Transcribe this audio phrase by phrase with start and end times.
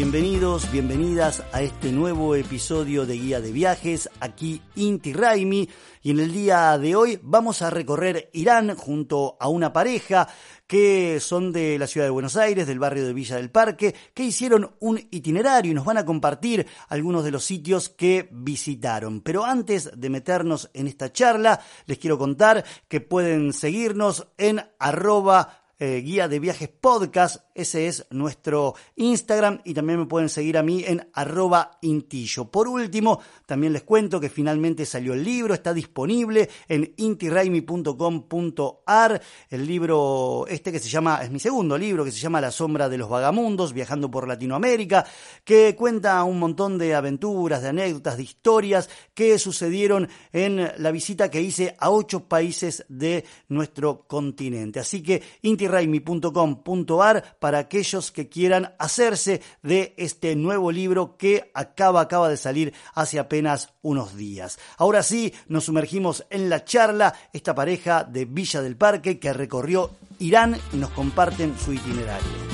[0.00, 5.68] Bienvenidos, bienvenidas a este nuevo episodio de Guía de Viajes, aquí Inti Raimi,
[6.00, 10.26] y en el día de hoy vamos a recorrer Irán junto a una pareja
[10.66, 14.24] que son de la ciudad de Buenos Aires, del barrio de Villa del Parque, que
[14.24, 19.20] hicieron un itinerario y nos van a compartir algunos de los sitios que visitaron.
[19.20, 25.59] Pero antes de meternos en esta charla, les quiero contar que pueden seguirnos en arroba
[25.82, 27.36] eh, guía de viajes podcast.
[27.54, 32.50] Ese es nuestro Instagram y también me pueden seguir a mí en arroba intillo.
[32.50, 39.22] Por último, también les cuento que finalmente salió el libro, está disponible en intiraimi.com.ar.
[39.48, 42.90] El libro este que se llama, es mi segundo libro, que se llama La sombra
[42.90, 45.06] de los vagamundos, viajando por Latinoamérica,
[45.44, 51.30] que cuenta un montón de aventuras, de anécdotas, de historias que sucedieron en la visita
[51.30, 54.78] que hice a ocho países de nuestro continente.
[54.78, 55.69] Así que Inti
[57.38, 63.18] para aquellos que quieran hacerse de este nuevo libro que acaba, acaba de salir hace
[63.18, 64.58] apenas unos días.
[64.76, 69.90] Ahora sí, nos sumergimos en la charla, esta pareja de Villa del Parque que recorrió
[70.18, 72.49] Irán y nos comparten su itinerario.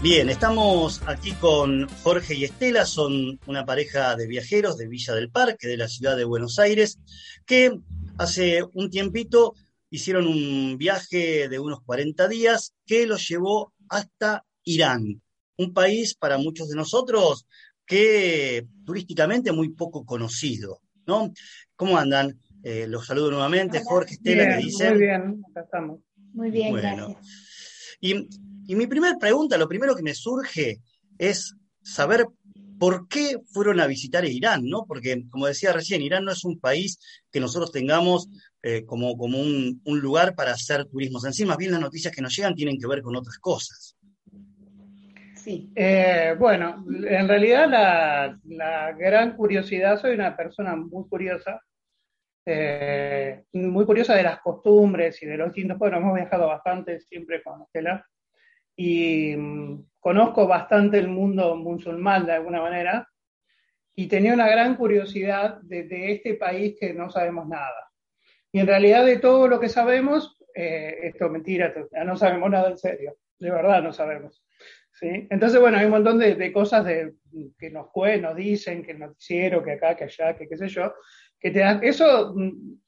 [0.00, 5.28] Bien, estamos aquí con Jorge y Estela, son una pareja de viajeros de Villa del
[5.28, 7.00] Parque, de la ciudad de Buenos Aires,
[7.44, 7.80] que
[8.16, 9.54] hace un tiempito
[9.90, 15.20] hicieron un viaje de unos 40 días que los llevó hasta Irán,
[15.56, 17.48] un país para muchos de nosotros
[17.84, 21.32] que turísticamente muy poco conocido, ¿no?
[21.74, 22.38] ¿Cómo andan?
[22.62, 24.90] Eh, los saludo nuevamente, Jorge, Estela, bien, dicen?
[24.90, 26.00] Muy bien, acá estamos.
[26.34, 27.16] Muy bien, gracias.
[28.00, 28.28] Y
[28.68, 30.82] y mi primera pregunta, lo primero que me surge
[31.16, 32.26] es saber
[32.78, 34.84] por qué fueron a visitar Irán, ¿no?
[34.86, 37.00] Porque, como decía recién, Irán no es un país
[37.32, 38.28] que nosotros tengamos
[38.62, 42.20] eh, como, como un, lugar para hacer turismo en sí, más bien las noticias que
[42.20, 43.96] nos llegan tienen que ver con otras cosas.
[45.34, 45.72] Sí.
[45.74, 47.70] Eh, bueno, en realidad
[48.44, 51.62] la, gran curiosidad, soy una persona muy curiosa,
[52.44, 57.42] eh, muy curiosa de las costumbres y de los distintos, bueno, hemos viajado bastante siempre
[57.42, 58.04] con Estela,
[58.80, 63.08] y mm, conozco bastante el mundo musulmán de alguna manera
[63.96, 67.90] y tenía una gran curiosidad de, este país que no sabemos nada.
[68.52, 71.74] Y en realidad de todo lo que sabemos, eh, esto es mentira,
[72.04, 74.44] no sabemos nada en serio, de verdad no sabemos.
[74.92, 75.26] ¿sí?
[75.28, 77.14] Entonces, bueno, hay un montón de, cosas de,
[77.58, 77.88] que nos,
[78.20, 80.94] nos dicen, que el noticiero, que acá, que allá, que qué sé yo,
[81.40, 82.78] que te dan, eso mm,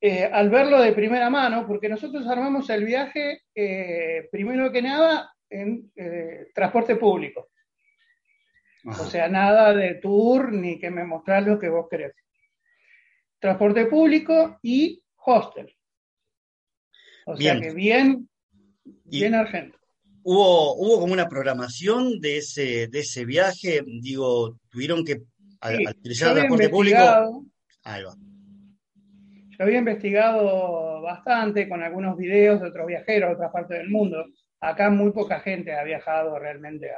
[0.00, 5.34] eh, al verlo de primera mano, porque nosotros armamos el viaje, eh, primero que nada,
[5.50, 7.48] en eh, transporte público.
[8.84, 12.14] O sea, nada de tour ni que me mostrar lo que vos querés.
[13.40, 15.74] Transporte público y hostel.
[17.26, 18.28] O sea que bien,
[19.04, 19.76] bien argento.
[20.22, 25.22] Hubo, hubo como una programación de ese, de ese viaje, digo, tuvieron que
[25.60, 27.44] al, utilizar el transporte público.
[27.82, 28.14] Ahí va
[29.58, 34.24] yo había investigado bastante con algunos videos de otros viajeros de otras partes del mundo.
[34.60, 36.90] Acá muy poca gente ha viajado realmente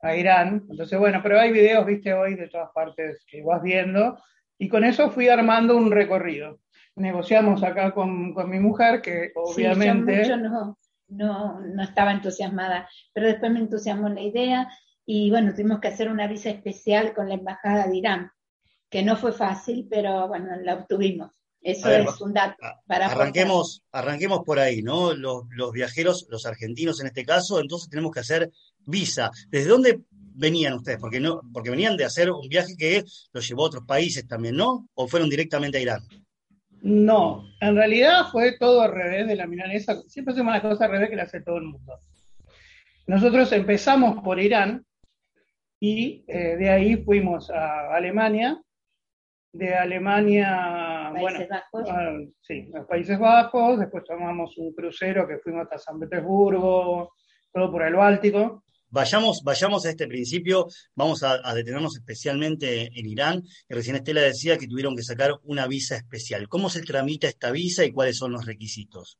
[0.00, 0.66] a, Irán.
[0.70, 4.18] Entonces, bueno, pero hay videos, viste, hoy de todas partes que vas viendo.
[4.58, 6.60] Y con eso fui armando un recorrido.
[6.94, 10.24] Negociamos acá con, mi mujer, que obviamente...
[10.24, 14.68] Sí, yo no, no, no estaba entusiasmada, pero después me entusiasmó la idea
[15.06, 18.30] y bueno, tuvimos que hacer una visa especial con la Embajada de Irán,
[18.90, 21.32] que no fue fácil, pero bueno, la obtuvimos.
[21.64, 22.56] Eso es un dato
[22.86, 25.14] para arranquemos, arranquemos por ahí, ¿no?
[25.14, 28.50] Los, viajeros, los argentinos en este caso, entonces tenemos que hacer
[28.84, 29.30] visa.
[29.48, 30.98] ¿Desde dónde venían ustedes?
[30.98, 33.02] Porque no, porque venían de hacer un viaje que
[33.32, 34.90] los llevó a otros países también, ¿no?
[34.92, 36.02] ¿O fueron directamente a Irán?
[36.82, 40.02] No, en realidad fue todo al revés de la milanesa.
[40.06, 41.98] Siempre hacemos las cosas al revés que la hace todo el mundo.
[43.06, 44.84] Nosotros empezamos por Irán
[45.80, 48.60] y eh, de ahí fuimos a Alemania.
[49.50, 51.88] De Alemania Países Bajos.
[51.90, 57.14] Ah, sí, los Países Bajos, después tomamos un crucero que fuimos hasta San Petersburgo,
[57.52, 58.64] todo por el Báltico.
[58.94, 63.42] Vayamos, vayamos a este principio, vamos a, detenernos especialmente en Irán.
[63.68, 66.48] Y recién Estela decía que tuvieron que sacar una visa especial.
[66.48, 69.18] ¿Cómo se tramita esta visa y cuáles son los requisitos?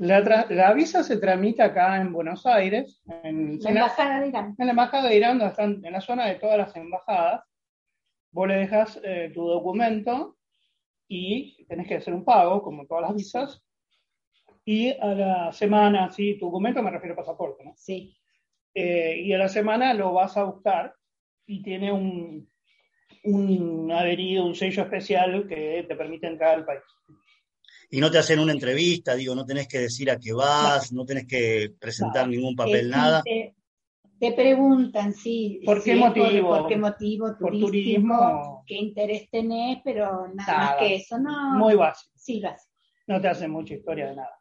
[0.00, 4.54] La, visa se tramita acá en Buenos Aires, en la embajada de Irán.
[4.58, 7.42] En la embajada de Irán, en la zona de todas las embajadas.
[8.32, 10.37] Vos le dejas eh, tu documento
[11.08, 13.62] y tenés que hacer un pago, como todas las visas.
[14.64, 17.72] Y a la semana, sí, tu documento me refiero a pasaporte, ¿no?
[17.76, 18.14] Sí.
[18.74, 20.94] Eh, y a la semana lo vas a buscar
[21.46, 22.48] y tiene un,
[23.24, 26.82] un adherido, un sello especial que te permite entrar al país.
[27.90, 31.06] Y no te hacen una entrevista, digo, no tenés que decir a qué vas, no,
[31.06, 33.22] tenés que presentar ningún papel, nada.
[34.18, 35.60] Te, preguntan, sí.
[35.64, 36.48] ¿Por qué motivo?
[36.48, 41.54] Por, qué motivo turismo, qué interés tenés, pero nada, más que eso, no.
[41.54, 42.12] Muy básico.
[42.16, 42.72] Sí, básico.
[43.06, 44.38] No te hacen mucha historia de nada.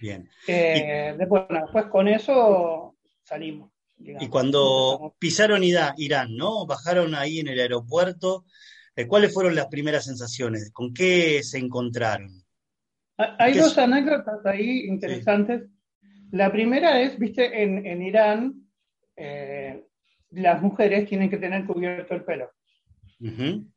[0.00, 0.28] Bien.
[0.46, 3.70] Eh, después, después con eso salimos.
[3.98, 6.66] Y cuando pisaron Irán, ¿no?
[6.66, 8.44] Bajaron ahí en el aeropuerto.
[8.96, 10.70] Eh, ¿Cuáles fueron las primeras sensaciones?
[10.72, 12.42] ¿Con qué se encontraron?
[13.16, 15.68] Hay dos anécdotas ahí interesantes.
[16.30, 18.61] La primera es, viste, en, Irán
[19.16, 19.84] eh,
[20.30, 22.50] las mujeres tienen que tener cubierto el pelo.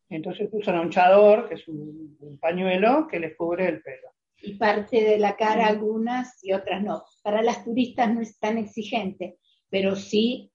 [0.10, 4.10] Entonces usan un chador, que es un, pañuelo que les cubre el pelo.
[4.42, 7.04] Y parte de la cara algunas y otras no.
[7.24, 9.38] Para las turistas no es tan exigente,
[9.70, 10.52] pero sí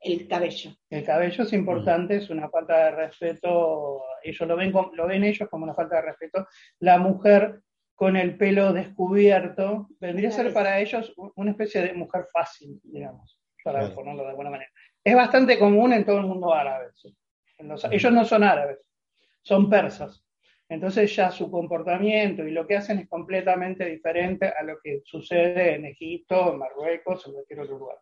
[0.00, 0.72] el cabello.
[0.90, 5.48] El cabello es importante, es una falta de respeto, ellos lo ven, lo ven ellos
[5.48, 6.46] como una falta de respeto.
[6.80, 7.62] La mujer
[7.94, 13.38] con el pelo descubierto vendría a ser para ellos una especie de mujer fácil, digamos,
[13.62, 14.70] para ponerlo de alguna manera.
[15.04, 16.90] Es bastante común en todo el mundo árabe.
[17.90, 18.78] ellos no son árabes,
[19.42, 20.24] son persas.
[20.68, 25.74] Entonces ya su comportamiento y lo que hacen es completamente diferente a lo que sucede
[25.74, 27.98] en Egipto, en Marruecos, en cualquier otro lugar.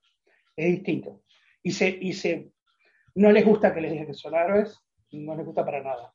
[0.54, 1.22] Es distinto.
[1.62, 2.52] Y, se, y se,
[3.16, 4.78] no les gusta que les digan que son árabes,
[5.10, 6.14] no les gusta para nada.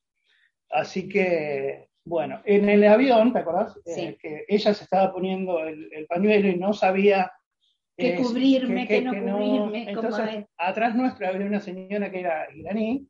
[0.69, 3.77] Así que, bueno, en el avión, ¿te acordás?
[3.86, 7.31] Eh, que ella se estaba poniendo el, pañuelo y no sabía...
[7.97, 9.89] Que cubrirme, que, no cubrirme.
[9.89, 13.07] Entonces, atrás nuestro había una señora que era iraní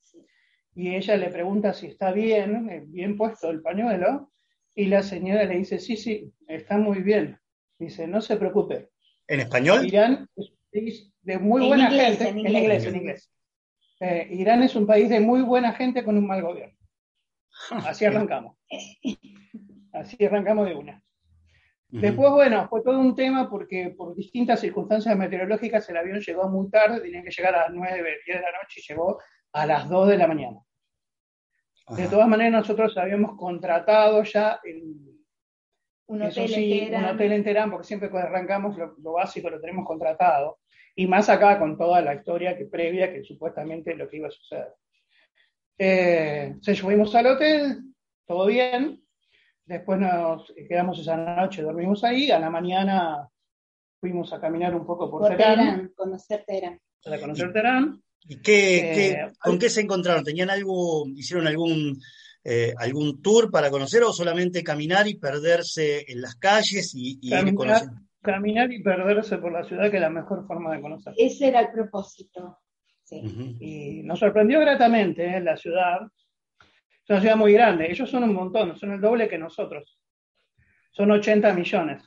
[0.76, 4.32] y ella le pregunta si está bien, eh, bien puesto el pañuelo,
[4.76, 7.40] y la señora le dice, sí, sí, está muy bien.
[7.80, 8.90] Dice, no se preocupe.
[9.28, 9.86] ¿En español?
[9.86, 12.28] Irán es un país de muy buena gente.
[12.28, 13.32] En inglés, en inglés.
[14.02, 16.78] Eh, Irán es un país de muy buena gente con un mal gobierno.
[17.72, 18.58] Así arrancamos.
[19.94, 21.05] Así arrancamos de una.
[21.90, 26.70] Después, bueno, fue todo un tema porque por distintas circunstancias meteorológicas el avión llegó muy
[26.70, 29.20] tarde, tenía que llegar a las 9, 10 de la noche y llegó
[29.54, 30.60] a las 2 de la mañana.
[31.90, 34.60] De todas maneras, nosotros habíamos contratado ya
[36.08, 39.86] un, hotel sí, un hotel en Terán, porque siempre cuando arrancamos lo, básico lo tenemos
[39.86, 40.60] contratado,
[40.96, 44.32] y más acá con toda la historia que previa que supuestamente lo que iba a
[44.32, 44.74] suceder.
[45.78, 47.84] Eh, se fuimos al hotel,
[48.26, 49.05] todo bien,
[49.66, 53.28] después nos quedamos esa noche, dormimos ahí, a la mañana
[54.00, 55.92] fuimos a caminar un poco por, por Terán.
[55.96, 56.80] conocer Terán.
[57.04, 58.02] Para conocer Terán.
[58.28, 60.24] ¿Y qué, eh, con qué se encontraron?
[60.24, 62.00] ¿Tenían algo, hicieron algún,
[62.44, 67.84] eh, algún tour para conocer o solamente caminar y perderse en las calles y, caminar,
[68.22, 71.14] Caminar y perderse por la ciudad, que es la mejor forma de conocer.
[71.16, 72.60] Ese era el propósito.
[73.04, 73.22] Sí.
[73.60, 75.40] Y nos sorprendió gratamente ¿eh?
[75.42, 76.00] la ciudad.
[77.06, 77.92] Es una ciudad muy grande.
[77.92, 80.00] Ellos son un montón, son el doble que nosotros.
[80.90, 82.04] Son 80 millones.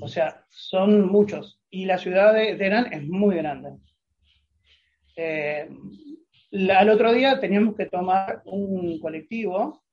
[0.00, 1.60] O sea, son muchos.
[1.68, 3.76] Y la ciudad de Teherán es muy grande.
[5.14, 5.68] Eh,
[6.74, 9.84] al otro día teníamos que tomar un colectivo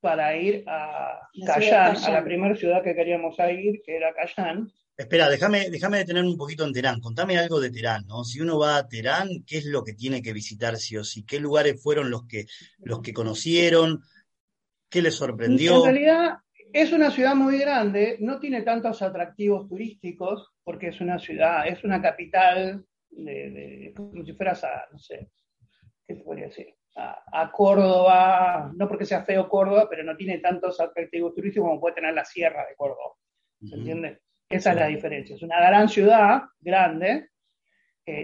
[0.00, 4.70] para ir a Cayán, a la primera ciudad que queríamos ir, que era Cayán.
[4.96, 7.00] Espera, déjame, déjame detenerme un poquito en Terán.
[7.00, 8.24] Contame algo de Terán, ¿no?
[8.24, 11.24] Si uno va a Terán, ¿qué es lo que tiene que visitar sí o sí?
[11.24, 12.46] ¿Qué lugares fueron los que,
[12.78, 14.02] los que conocieron?
[14.90, 15.78] ¿Qué les sorprendió?
[15.78, 16.36] En realidad
[16.72, 21.82] es una ciudad muy grande, no tiene tantos atractivos turísticos, porque es una ciudad, es
[21.84, 25.30] una capital de, como si fueras a, no sé,
[26.06, 26.74] ¿qué te podría decir?
[26.94, 31.94] A, Córdoba, no porque sea feo Córdoba, pero no tiene tantos atractivos turísticos como puede
[31.94, 33.14] tener la sierra de Córdoba.
[33.62, 34.20] ¿Se entiende?
[34.52, 35.36] Esa es la diferencia.
[35.36, 37.30] Es una gran ciudad, grande.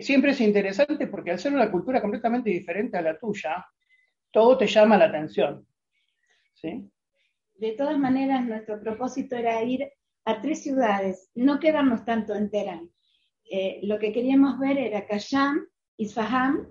[0.01, 3.65] siempre es interesante porque al ser una cultura completamente diferente a la tuya,
[4.31, 5.67] todo te llama la atención.
[6.55, 6.91] ¿Sí?
[7.55, 9.89] De todas maneras, nuestro propósito era ir
[10.25, 12.91] a tres ciudades, no quedarnos tanto en Teherán.
[13.51, 15.67] Eh, lo que queríamos ver era Kasham,
[15.97, 16.69] Isfahan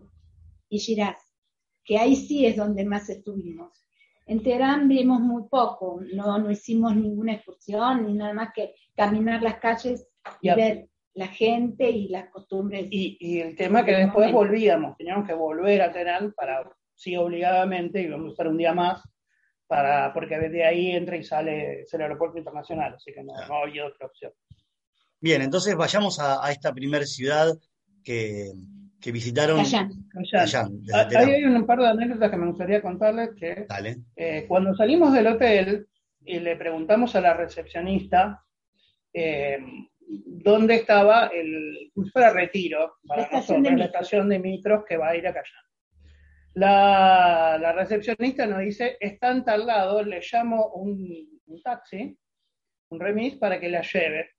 [0.69, 1.17] y Shiraz,
[1.83, 3.86] que ahí sí es donde más estuvimos.
[4.27, 9.41] En Teherán vimos muy poco, no, no hicimos ninguna excursión ni nada más que caminar
[9.41, 10.05] las calles
[10.41, 12.87] y ver la gente y las costumbres.
[12.91, 18.27] Y, el tema que después volvíamos, teníamos que volver a Teherán para, sí, obligadamente, íbamos
[18.27, 19.01] a estar un día más,
[19.65, 24.07] para, porque desde ahí entra y sale el aeropuerto internacional, así que no, había otra
[24.07, 24.33] opción.
[25.19, 27.57] Bien, entonces vayamos a, esta primera ciudad
[28.03, 28.51] que,
[28.99, 29.59] que visitaron.
[29.59, 29.89] Allá.
[30.93, 33.67] Ah, ahí hay un par de anécdotas que me gustaría contarles que
[34.15, 35.87] eh, cuando salimos del hotel
[36.25, 38.43] y le preguntamos a la recepcionista
[39.13, 39.59] eh,
[40.07, 45.09] dónde estaba el para retiro para la estación, de, la estación de micros que va
[45.09, 45.33] a ir a.
[46.53, 52.17] La, la, recepcionista nos dice, está en tal lado, le llamo un, taxi,
[52.89, 54.31] un remis, para que la lleve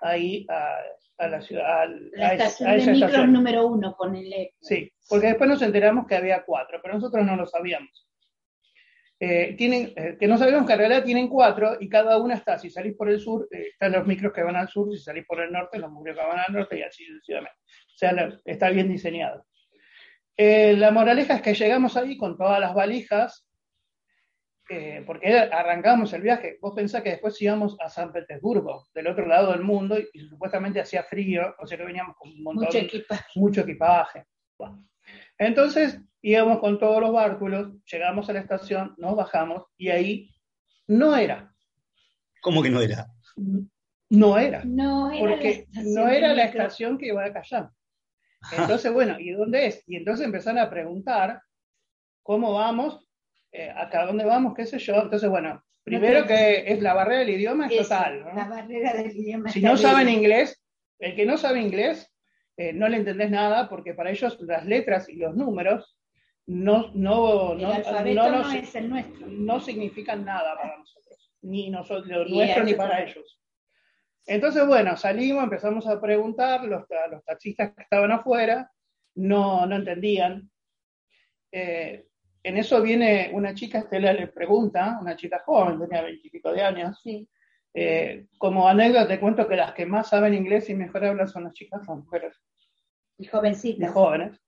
[0.00, 0.76] ahí a,
[1.18, 1.88] a la ciudad.
[2.12, 4.50] la estación de micros número uno, con el...
[4.60, 8.04] Sí, porque después nos enteramos que había cuatro, pero nosotros no lo sabíamos.
[9.20, 12.58] Eh, tienen, eh, que no sabemos que en realidad tienen cuatro y cada una está,
[12.58, 15.24] si salís por el sur, eh, están los micros que van al sur, si salís
[15.24, 17.56] por el norte, los micros que van al norte y así sucesivamente.
[17.62, 19.46] O sea, está bien diseñado.
[20.36, 23.43] la moraleja es que llegamos ahí con todas las valijas,
[25.06, 26.58] porque arrancamos el viaje.
[26.60, 30.80] Vos pensás que después íbamos a San Petersburgo, del otro lado del mundo, y, supuestamente
[30.80, 33.24] hacía frío, o sea que veníamos con un montón, mucho equipaje.
[33.34, 34.26] Mucho equipaje.
[35.38, 40.30] Entonces íbamos con todos los bártulos, llegamos a la estación, nos bajamos y ahí
[40.86, 41.52] no era.
[42.40, 43.06] ¿Cómo que no era?
[44.10, 44.62] No era.
[44.64, 47.70] No era porque no era la estación que iba a callar.
[48.58, 49.82] Entonces, bueno, ¿y dónde es?
[49.86, 51.40] Y entonces empezaron a preguntar
[52.22, 53.03] cómo vamos,
[53.54, 54.96] eh, acá dónde vamos, qué sé yo.
[54.96, 58.24] Entonces, bueno, primero que es la barrera del idioma es, total.
[58.34, 59.48] La barrera del idioma.
[59.48, 60.60] Si no saben inglés,
[60.98, 62.12] el que no sabe inglés,
[62.56, 65.96] eh, no le entendés nada porque para ellos las letras y los números
[66.46, 67.74] no, no, no,
[69.28, 73.40] no, significan nada para nosotros, ni nosotros, lo nuestro ni para ellos.
[74.26, 78.68] Entonces, bueno, salimos, empezamos a preguntar, los, los taxistas que estaban afuera
[79.14, 80.50] no, no entendían.
[81.52, 82.06] Eh,
[82.44, 87.02] en eso viene una chica, Estela le pregunta, una chica joven, tenía veintipico de años.
[87.72, 91.44] Eh, como anécdota te cuento que las que más saben inglés y mejor hablan son
[91.44, 92.36] las chicas, son mujeres.
[93.16, 93.90] Y jovencitas.
[93.90, 94.40] Y jóvenes.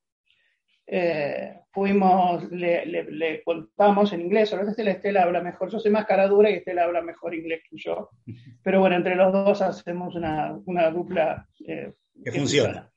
[0.89, 6.29] Eh, fuimos, le, contamos en inglés, a veces Estela habla mejor, yo soy más cara
[6.29, 8.11] dura y Estela habla mejor inglés que yo,
[8.63, 11.93] pero bueno, entre los dos hacemos una, una dupla eh,
[12.25, 12.89] que, funciona.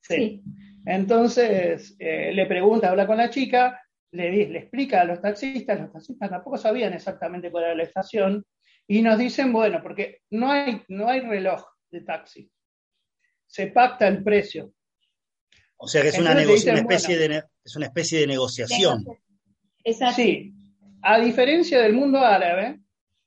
[0.00, 0.42] Sí.
[0.86, 3.78] Entonces eh, le pregunta, habla con la chica,
[4.12, 8.44] le, le explica a los taxistas, los taxistas tampoco sabían exactamente cuál era la estación,
[8.86, 12.50] y nos dicen, bueno, porque no hay, no hay reloj de taxi,
[13.46, 14.72] se pacta el precio.
[15.76, 19.04] O sea que es una, especie de, es una especie de negociación.
[20.14, 20.52] Sí.
[21.02, 22.80] A diferencia del mundo árabe,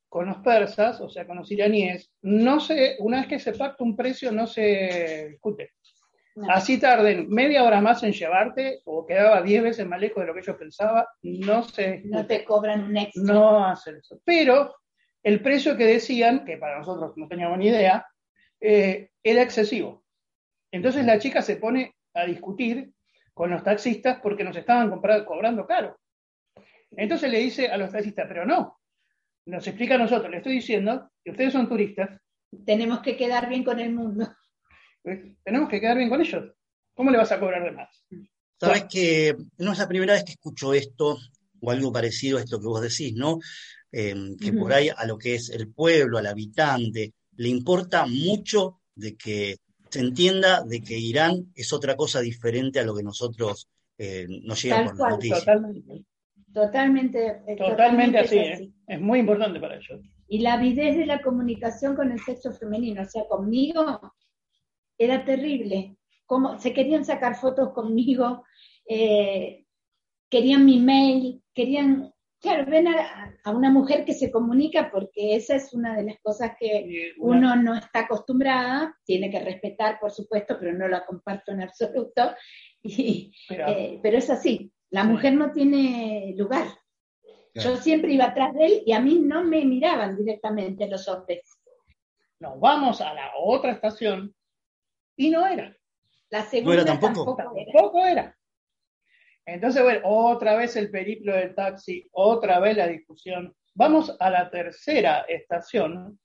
[0.09, 3.83] con los persas, o sea, con los iraníes, no se, una vez que se pacta
[3.83, 5.71] un precio no se discute.
[6.49, 10.33] Así tarden media hora más en llevarte, o quedaba diez veces más lejos de lo
[10.33, 13.33] que ellos pensaban, no se No te cobran un extra.
[13.33, 14.19] No hacen eso.
[14.23, 14.75] Pero
[15.23, 18.05] el precio que decían, que para nosotros no teníamos ni idea,
[18.59, 20.03] eh, era excesivo.
[20.71, 22.91] Entonces la chica se pone a discutir
[23.33, 24.89] con los taxistas porque nos estaban
[25.25, 25.97] cobrando caro.
[26.91, 28.79] Entonces le dice a los taxistas, pero no,
[29.45, 32.19] nos explica a nosotros, le estoy diciendo que ustedes son turistas.
[32.65, 34.27] Tenemos que quedar bien con el mundo.
[35.03, 36.53] Tenemos que quedar bien con ellos.
[36.93, 38.05] ¿Cómo le vas a cobrar de más?
[38.59, 41.17] Sabes que no es la primera vez que escucho esto
[41.61, 43.39] o algo parecido a esto que vos decís, ¿no?
[43.91, 48.81] Eh, que por ahí a lo que es el pueblo, al habitante, le importa mucho
[48.95, 49.57] de que
[49.89, 53.67] se entienda de que Irán es otra cosa diferente a lo que nosotros
[53.97, 55.39] eh, nos llega por las noticias.
[55.39, 56.05] Totalmente.
[56.53, 58.71] Totalmente, eh, totalmente, así, ¿eh?
[58.87, 60.01] es muy importante para ellos.
[60.27, 64.13] Y la avidez de la comunicación con el sexo femenino, o sea, conmigo,
[65.03, 65.97] era terrible.
[66.25, 68.45] Como, se querían sacar fotos conmigo,
[70.29, 75.73] querían mi mail, querían Claro, ven a, una mujer que se comunica porque esa es
[75.75, 80.73] una de las cosas que uno no está acostumbrada, tiene que respetar, por supuesto, pero
[80.73, 82.33] no la comparto en absoluto.
[82.83, 86.65] Eh, pero, es así, la mujer no tiene lugar.
[87.53, 91.59] Yo siempre iba atrás de él y a mí no me miraban directamente los hombres.
[92.39, 94.33] Nos vamos a la otra estación
[95.21, 95.75] y no era.
[96.31, 97.35] La segunda tampoco.
[97.35, 98.35] tampoco era.
[99.45, 103.55] Entonces, bueno, otra vez el periplo del taxi, otra vez la discusión.
[103.75, 106.19] Vamos a la tercera estación.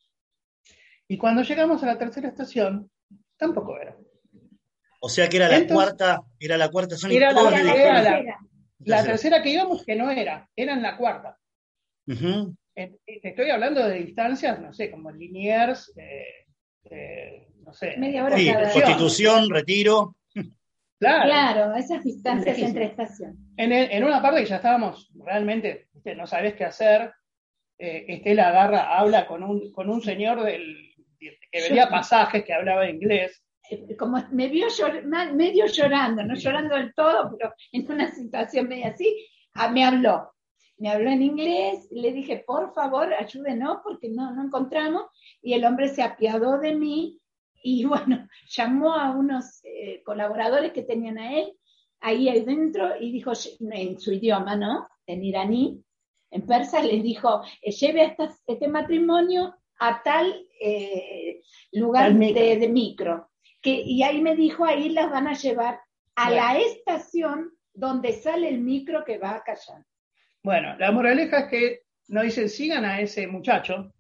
[1.09, 2.91] Y cuando llegamos a la tercera estación,
[3.37, 3.97] tampoco era.
[5.01, 8.39] O sea que era la cuarta, era la cuarta zona era, la,
[8.79, 11.39] La tercera que íbamos que no era, era en la cuarta.
[12.07, 16.47] Te estoy hablando de distancias, no sé, como Liniers, eh,
[16.85, 17.97] eh, no sé.
[17.99, 20.15] Media hora sí, Constitución, retiro.
[20.99, 21.25] Claro.
[21.25, 23.37] claro, esas distancias entre estaciones.
[23.59, 27.13] En, en, una parte que ya estábamos realmente, no sabés qué hacer,
[27.77, 32.89] eh, Estela agarra, habla con un, con un señor del, que vendía pasajes, que hablaba
[32.89, 33.45] inglés.
[33.71, 34.69] Eh, como me vio
[35.35, 40.33] medio llorando, no llorando del todo, pero en una situación media así, ah, me habló.
[40.79, 45.07] Me habló en inglés, le dije, por favor, ayúdenos porque no, no encontramos.
[45.43, 47.21] Y el hombre se apiadó de mí
[47.63, 51.53] y bueno, llamó a unos eh, colaboradores que tenían a él
[52.01, 54.87] ahí adentro y dijo en su idioma, ¿no?
[55.07, 55.83] En iraní,
[56.31, 61.41] en persa, les dijo, eh, lleve este matrimonio a tal eh,
[61.73, 63.31] lugar de, micro.
[63.61, 65.81] Que, y ahí me dijo, ahí las van a llevar
[66.15, 69.85] a la estación donde sale el micro que va a callar.
[70.43, 73.93] Bueno, la moraleja es que nos dicen, sigan a ese muchacho,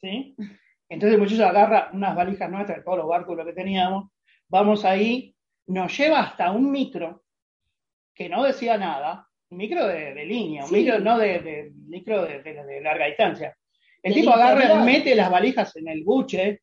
[0.00, 0.34] ¿sí?
[0.88, 4.10] Entonces el muchacho agarra unas valijas nuestras, de todos los barcos lo que teníamos,
[4.48, 5.34] vamos ahí,
[5.66, 7.24] nos lleva hasta un micro
[8.14, 13.06] que no decía nada, un micro de, línea, un micro no de, micro de, larga
[13.06, 13.56] distancia.
[14.02, 16.60] El tipo agarra, mete las valijas en el buche,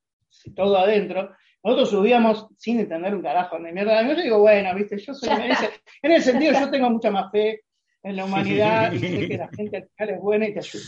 [0.55, 1.31] todo adentro.
[1.63, 4.07] Nosotros subíamos sin entender un carajo de mierda.
[4.07, 5.69] Yo digo, bueno, viste, yo soy, en ese,
[6.01, 7.61] en ese sentido yo tengo mucha más fe
[8.03, 10.83] en la humanidad y sé que la gente al final es buena y te ayuda.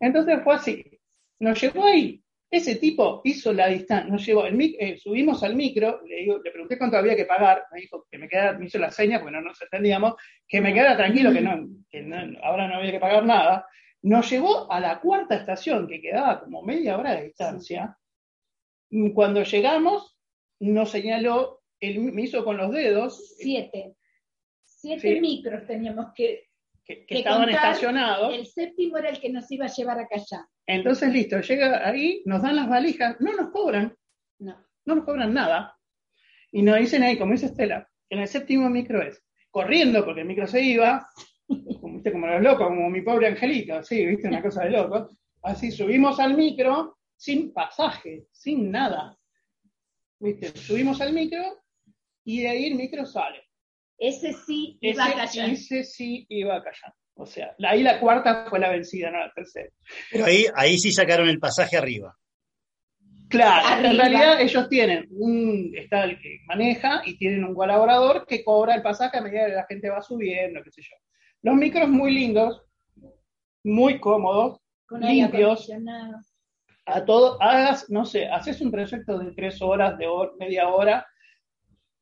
[0.00, 1.00] Entonces fue así.
[1.40, 2.22] Nos llevó ahí.
[2.52, 6.50] Ese tipo hizo la distancia, nos llevó, el eh, subimos al micro, le, digo, le
[6.50, 9.32] pregunté cuánto había que pagar, me dijo que me quedara, me hizo la seña, porque
[9.32, 10.16] no nos entendíamos,
[10.46, 13.66] que me quedara tranquilo, que, no, que ahora no había que pagar nada.
[14.02, 17.96] Nos llevó a la cuarta estación, que quedaba como media hora de distancia.
[19.14, 20.18] Cuando llegamos,
[20.60, 23.34] nos señaló, él me hizo con los dedos.
[23.38, 23.94] Siete.
[24.62, 26.48] Siete micros teníamos que
[26.84, 28.34] que, estaban estacionados.
[28.34, 30.48] El séptimo era el que nos iba a llevar acá allá.
[30.66, 33.96] Entonces, listo, llega ahí, nos dan las valijas, no nos cobran.
[34.38, 34.56] No.
[34.84, 35.76] No nos cobran nada.
[36.50, 40.26] Y nos dicen ahí, como dice Estela, en el séptimo micro es corriendo, porque el
[40.26, 41.08] micro se iba,
[41.80, 44.28] como, como los locos, como mi pobre angelito, así, ¿viste?
[44.28, 45.08] Una cosa de loco.
[45.42, 49.18] Así subimos al micro sin pasaje, sin nada.
[50.20, 50.48] ¿Viste?
[50.56, 51.62] Subimos al micro
[52.24, 53.42] y de ahí el micro sale.
[53.98, 55.50] Ese sí iba a callar.
[55.50, 56.94] Ese sí iba a callar.
[57.14, 59.70] O sea, ahí la cuarta fue la vencida, no la tercera.
[60.10, 62.16] Pero ahí, ahí sí sacaron el pasaje arriba.
[63.28, 68.44] Claro, en realidad ellos tienen un, está el que maneja y tienen un colaborador que
[68.44, 70.96] cobra el pasaje a medida que la gente va subiendo, qué sé yo.
[71.42, 72.62] Los micros muy lindos,
[73.64, 75.70] muy cómodos, limpios.
[76.84, 80.06] A todo, hagas, no sé, haces un proyecto de tres horas, de
[80.38, 81.06] media hora,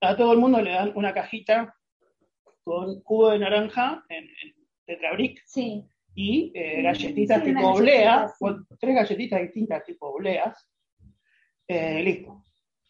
[0.00, 1.74] a todo el mundo le dan una cajita
[2.64, 4.26] con jugo de naranja en,
[5.46, 5.84] sí.
[6.14, 8.34] y eh, galletitas tipo obleas,
[8.78, 10.68] tres galletitas distintas tipo obleas.
[11.68, 12.42] Eh, listo.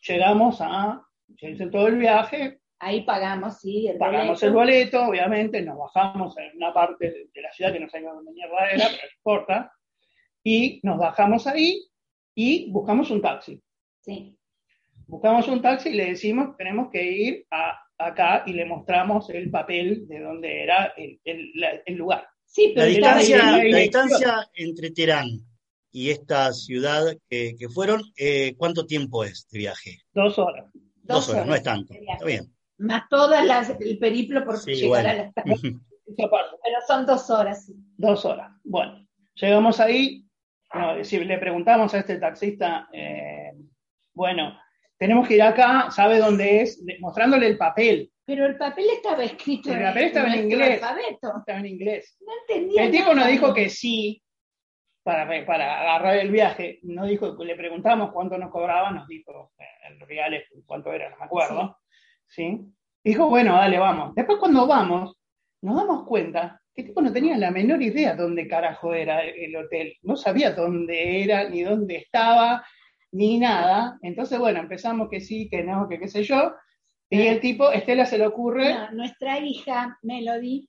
[0.09, 1.03] Llegamos a,
[1.37, 2.61] se hizo todo el viaje.
[2.79, 7.53] Ahí pagamos, sí, el Pagamos el boleto, obviamente, nos bajamos en una parte de, la
[7.53, 9.73] ciudad que no sabíamos dónde mierda era, pero no importa.
[10.43, 11.85] Y nos bajamos ahí
[12.35, 13.61] y buscamos un taxi.
[14.01, 14.35] Sí.
[15.07, 19.51] Buscamos un taxi y le decimos, tenemos que ir a acá y le mostramos el
[19.51, 22.27] papel de dónde era el, lugar.
[22.45, 25.29] Sí, pero la distancia, la distancia entre Teherán
[25.93, 29.99] y esta ciudad que, fueron, eh, ¿cuánto tiempo es de viaje?
[30.13, 30.67] Dos horas.
[31.03, 31.93] Dos, horas, no es tanto.
[31.95, 32.53] Está bien.
[32.79, 35.33] Más todas las, el periplo por llegar a la
[36.17, 37.71] Pero son dos horas.
[37.97, 38.53] Dos horas.
[38.65, 40.25] Bueno, llegamos ahí.
[41.03, 43.53] si le preguntamos a este taxista, eh,
[44.13, 44.57] bueno,
[45.01, 48.13] tenemos que ir acá, sabe dónde es, mostrándole el papel.
[48.27, 50.75] Pero el papel estaba escrito el papel estaba en, inglés.
[50.75, 50.99] Estaba
[51.47, 52.19] en inglés.
[52.21, 52.85] No entendía.
[52.85, 54.23] El tipo nos dijo que sí
[55.03, 56.81] para, para agarrar el viaje.
[56.83, 59.53] No dijo, le preguntamos cuánto nos cobraba, nos dijo
[59.89, 61.79] en reales cuánto era, no me acuerdo.
[62.27, 62.61] ¿Sí?
[63.03, 64.15] Dijo, bueno, dale, vamos.
[64.15, 65.17] Después cuando vamos,
[65.63, 69.57] nos damos cuenta que el tipo no tenía la menor idea dónde carajo era el
[69.57, 69.95] hotel.
[70.03, 72.63] No sabía dónde era, ni dónde estaba,
[73.13, 73.99] ni nada.
[74.03, 76.55] Entonces, bueno, empezamos que sí, que no, que qué sé yo.
[77.09, 78.93] Y el tipo, Estela se le ocurre.
[78.93, 80.69] nuestra hija, Melody,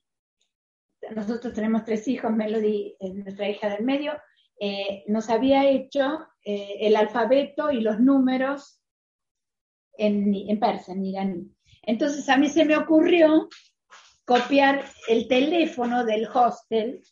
[1.14, 4.12] nosotros tenemos tres hijos, Melody es nuestra hija del medio,
[4.58, 8.80] eh, nos había hecho eh, el alfabeto y los números
[9.96, 11.52] en, en persa, en iraní.
[11.82, 13.48] Entonces a mí se me ocurrió
[14.24, 17.02] copiar el teléfono del hostel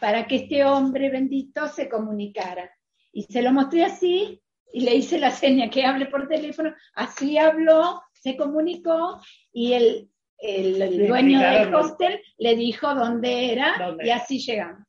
[0.00, 2.70] para que este hombre bendito se comunicara.
[3.12, 7.38] Y se lo mostré así y le hice la seña que hable por teléfono, así
[7.38, 9.20] habló, se comunicó
[9.52, 14.86] y el, el, dueño del hostel le dijo dónde era y así llegamos.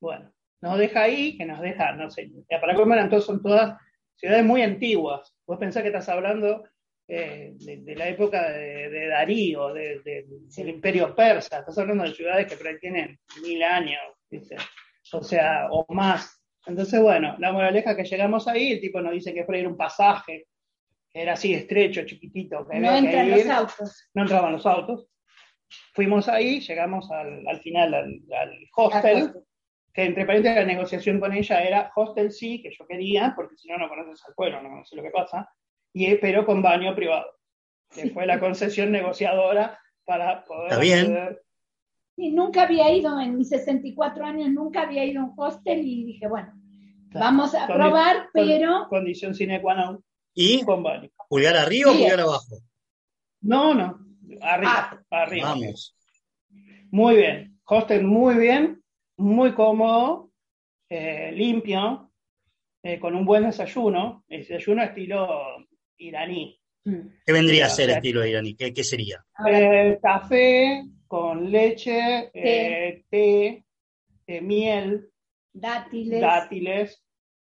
[0.00, 3.78] Bueno, nos deja ahí, que nos deja, no sé, para comer entonces son todas
[4.16, 5.34] ciudades muy antiguas.
[5.46, 6.64] Vos pensás que estás hablando
[7.06, 13.18] eh, de, la época de, Darío, del imperio persa, estás hablando de ciudades que tienen
[13.42, 14.00] mil años,
[15.12, 16.40] o sea, o más.
[16.66, 19.76] Entonces, bueno, la moraleja que llegamos ahí, el tipo nos dice que fue ir un
[19.76, 20.46] pasaje,
[21.12, 22.66] era así estrecho, chiquitito.
[22.66, 24.10] Que no entran los autos.
[24.14, 25.06] No entraban los autos.
[25.92, 28.20] Fuimos ahí, llegamos al, final al,
[28.76, 29.32] hostel,
[29.92, 33.68] que entre paréntesis la negociación con ella era hostel sí, que yo quería, porque si
[33.68, 35.48] no, no conoces al pueblo, no sé lo que pasa,
[35.92, 37.26] y, pero con baño privado,
[37.92, 40.72] que fue la concesión negociadora para poder...
[40.72, 41.38] Está bien.
[42.16, 46.04] Y nunca había ido, en mis 64 años, nunca había ido a un hostel y
[46.04, 46.52] dije, bueno,
[47.12, 48.86] vamos a probar, pero...
[48.88, 50.04] Condición sine qua non.
[50.34, 50.64] ¿Y?
[50.64, 52.58] ¿Pulgar arriba o pulgar abajo?
[53.42, 53.98] No, no,
[54.40, 55.22] arriba, ah.
[55.22, 55.48] arriba.
[55.50, 55.96] Vamos.
[56.90, 58.82] Muy bien, hostel muy bien,
[59.16, 60.30] muy cómodo,
[60.88, 62.12] eh, limpio,
[62.82, 65.66] eh, con un buen desayuno, el desayuno estilo
[65.98, 66.60] iraní.
[66.84, 68.54] ¿Qué vendría a ser estilo iraní?
[68.54, 69.24] ¿Qué, qué sería?
[69.48, 73.64] Eh, café con leche, té,
[74.40, 75.10] miel,
[75.52, 77.04] dátiles, dátiles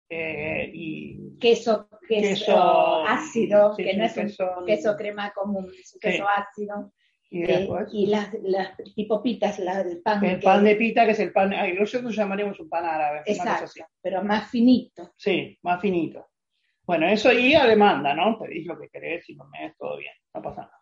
[0.10, 6.92] y queso, queso, ácido, que no es un queso crema común, es un queso ácido.
[7.32, 10.26] Y, eh, y las, las tipo pitas, la, el pan.
[10.26, 13.22] El pan de pita, que es el pan, ay, nosotros llamaríamos un pan árabe.
[13.24, 15.14] Exacto, pero más finito.
[15.16, 16.30] Sí, más finito.
[16.82, 18.40] Bueno, eso y a demanda, ¿no?
[18.40, 20.79] Pedís lo que querés y comés, todo bien, no pasa nada.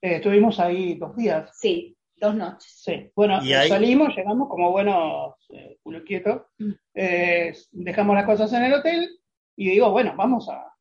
[0.00, 1.50] Eh, estuvimos ahí dos días.
[1.58, 2.70] Sí, dos noches.
[2.84, 6.70] Sí, bueno, salimos, llegamos como buenos eh, culo quietos, mm.
[6.94, 9.08] eh, dejamos las cosas en el hotel
[9.56, 10.72] y digo, bueno, vamos a,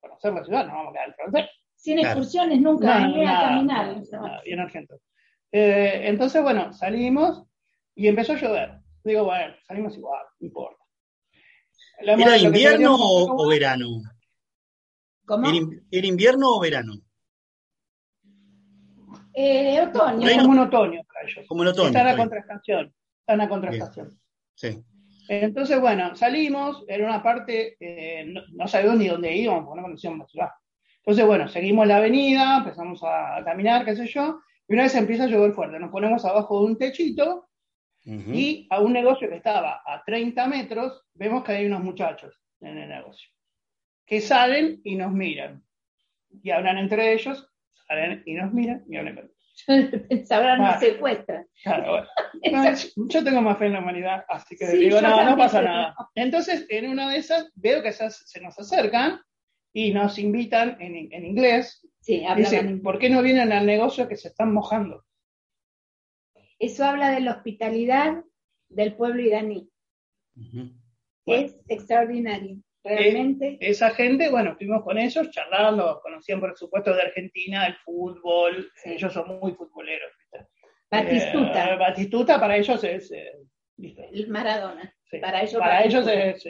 [0.00, 1.50] conocer la ciudad, no vamos a quedar al francés.
[1.74, 4.02] Sin excursiones nunca, no, a caminar.
[4.44, 4.98] bien argento.
[5.52, 7.44] Eh, entonces, bueno, salimos
[7.94, 8.80] y empezó a llover.
[9.04, 10.82] Digo, bueno, salimos igual, no importa.
[11.98, 14.02] ¿Era invierno o, verano?
[15.24, 15.48] ¿Cómo?
[15.90, 16.94] ¿Era, invierno o verano?
[19.38, 20.28] Eh, otoño.
[20.38, 21.44] como un otoño para ellos.
[21.46, 21.88] Como el otoño.
[21.88, 22.94] Está en la contraestación.
[23.20, 24.20] Está en la contraestación.
[24.54, 24.82] Sí.
[25.28, 29.86] Entonces, bueno, salimos, en una parte, eh, no, no, sabíamos ni dónde íbamos, porque no
[29.88, 30.48] conocíamos la ciudad.
[31.00, 35.24] Entonces, bueno, seguimos la avenida, empezamos a, caminar, qué sé yo, y una vez empieza
[35.24, 37.48] a llover fuerte, nos ponemos abajo de un techito
[38.04, 42.78] y a un negocio que estaba a 30 metros, vemos que hay unos muchachos en
[42.78, 43.28] el negocio,
[44.06, 45.64] que salen y nos miran.
[46.42, 47.48] Y hablan entre ellos,
[47.86, 49.30] salen y nos miran y hablan ellos.
[50.28, 51.46] Sabrán ah, secuestran.
[51.62, 52.06] Claro,
[52.42, 52.76] bueno.
[53.08, 55.94] yo tengo más fe en la humanidad, así que digo, no, no pasa nada.
[56.14, 59.20] Entonces, en una de esas, veo que se nos acercan
[59.72, 61.86] y nos invitan en, en inglés.
[62.00, 65.04] Sí, dicen, ¿por qué no vienen al negocio que se están mojando?
[66.58, 68.22] Eso habla de la hospitalidad
[68.68, 69.68] del pueblo iraní.
[71.26, 73.48] Es extraordinario, realmente.
[73.52, 78.70] Eh, esa gente, bueno, estuvimos con ellos charlando, conocían por supuesto de Argentina, el fútbol,
[78.84, 80.12] ellos son muy futboleros.
[80.90, 81.72] Batistuta.
[81.72, 83.10] Eh, Batistuta para ellos es...
[83.12, 83.32] Eh,
[83.78, 84.94] el Maradona.
[85.20, 86.44] Para ellos, para ellos es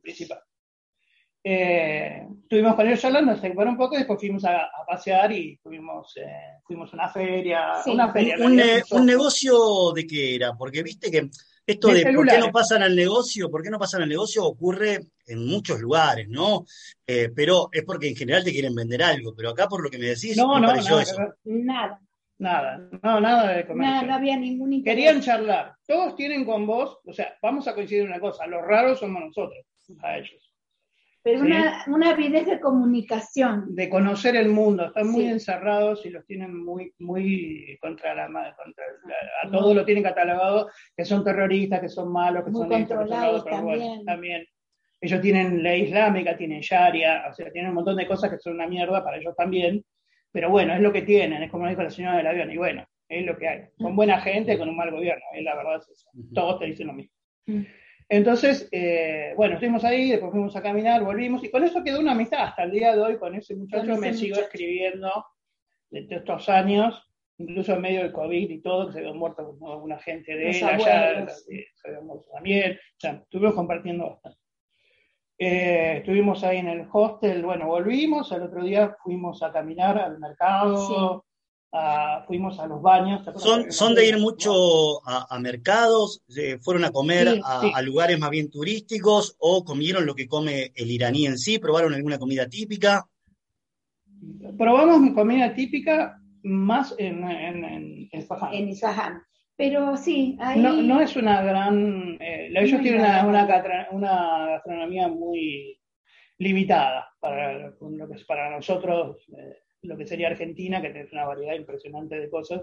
[0.00, 0.40] principal.
[1.42, 6.14] Eh, estuvimos con ellos hablando, se un poco y después fuimos a, pasear y fuimos,
[6.16, 7.72] eh, fuimos a una feria.
[7.86, 10.52] una feria un, negocio de qué era?
[10.52, 11.30] Porque viste que
[11.70, 15.00] esto de, por qué no pasan al negocio, por qué no pasan al negocio ocurre
[15.26, 16.64] en muchos lugares, ¿no?
[17.06, 19.98] Eh, pero es porque en general te quieren vender algo, pero acá por lo que
[19.98, 20.72] me decís, no, no,
[21.44, 22.00] Nada.
[22.38, 23.92] Nada, no, nada de comercio.
[23.92, 24.96] Nada, no había ningún interés.
[24.96, 25.74] Querían charlar.
[25.86, 29.22] Todos tienen con vos, o sea, vamos a coincidir en una cosa, los raros somos
[29.22, 29.62] nosotros,
[30.02, 30.49] a ellos.
[31.22, 33.74] Pero una, una avidez de comunicación.
[33.74, 34.86] De conocer el mundo.
[34.86, 38.84] Están muy encerrados y los tienen muy, muy contra la contra
[39.44, 43.44] A todos lo tienen catalogado que son terroristas, que son malos, que muy son controlados
[43.44, 44.04] también.
[44.04, 44.46] también.
[45.02, 48.54] Ellos tienen ley islámica, tienen sharia, o sea, tienen un montón de cosas que son
[48.54, 49.84] una mierda para ellos también.
[50.32, 52.50] Pero bueno, es lo que tienen, es como dijo la señora del avión.
[52.50, 53.64] Y bueno, es lo que hay.
[53.78, 56.08] Son buena gente con un mal gobierno, es la verdad es eso.
[56.32, 57.12] Todos te dicen lo mismo.
[58.12, 62.10] Entonces, eh, bueno, estuvimos ahí, después fuimos a caminar, volvimos, y con eso quedó una
[62.10, 62.42] amistad.
[62.42, 65.24] Hasta el día de hoy, con ese muchacho me sigo escribiendo
[65.90, 69.96] de, estos años, incluso en medio del COVID y todo, que se había muerto alguna
[70.00, 72.72] gente de él allá, se había muerto también.
[72.72, 74.40] O sea, estuvimos compartiendo bastante.
[75.38, 80.18] Eh, estuvimos ahí en el hostel, bueno, volvimos, al otro día fuimos a caminar al
[80.18, 81.24] mercado,
[82.26, 83.22] fuimos a los baños.
[83.36, 86.22] ¿Son, son de ir mucho a, mercados?
[86.62, 91.26] ¿Fueron a comer a, lugares más bien turísticos o comieron lo que come el iraní
[91.26, 91.58] en sí?
[91.58, 93.06] ¿Probaron alguna comida típica?
[94.58, 99.22] Probamos comida típica más en, en, en, En Isfahan.
[99.56, 100.58] Pero sí, ahí...
[100.58, 102.16] No, no es una gran...
[102.18, 105.78] Eh, ellos tienen una, una, una, gastronomía muy
[106.38, 111.26] limitada para lo que es para nosotros, eh, lo que sería Argentina, que tiene una
[111.26, 112.62] variedad impresionante de cosas.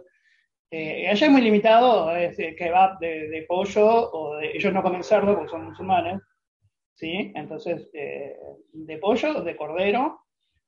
[0.69, 5.36] Eh, allá es muy limitado, es kebab de, de pollo, o ellos no comen cerdo
[5.36, 6.21] porque son musulmanes,
[6.93, 7.32] ¿sí?
[7.36, 10.19] Entonces, de pollo, de cordero,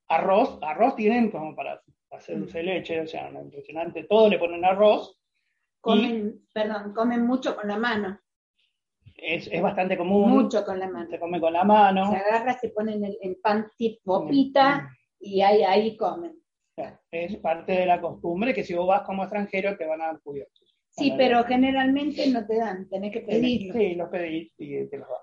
[0.08, 1.82] arroz, arroz tienen como para
[2.12, 5.20] hacer dulce de leche, o sea, impresionante, todo le ponen arroz,
[5.82, 8.20] Comen, perdón, comen mucho con la mano.
[9.16, 10.30] Es, es, bastante común.
[10.30, 11.10] Mucho con la mano.
[11.10, 12.12] Se come con la mano.
[12.12, 16.39] Se agarra, se ponen el, el pan tipo pita y ahí, ahí comen.
[17.12, 20.22] Es parte de la costumbre que si vos vas como extranjero te van a dar
[20.22, 20.76] cubiertos.
[20.90, 23.74] Sí, pero generalmente no te dan, tenés que pedirlo.
[23.74, 25.18] Sí, los pedís y te los dan.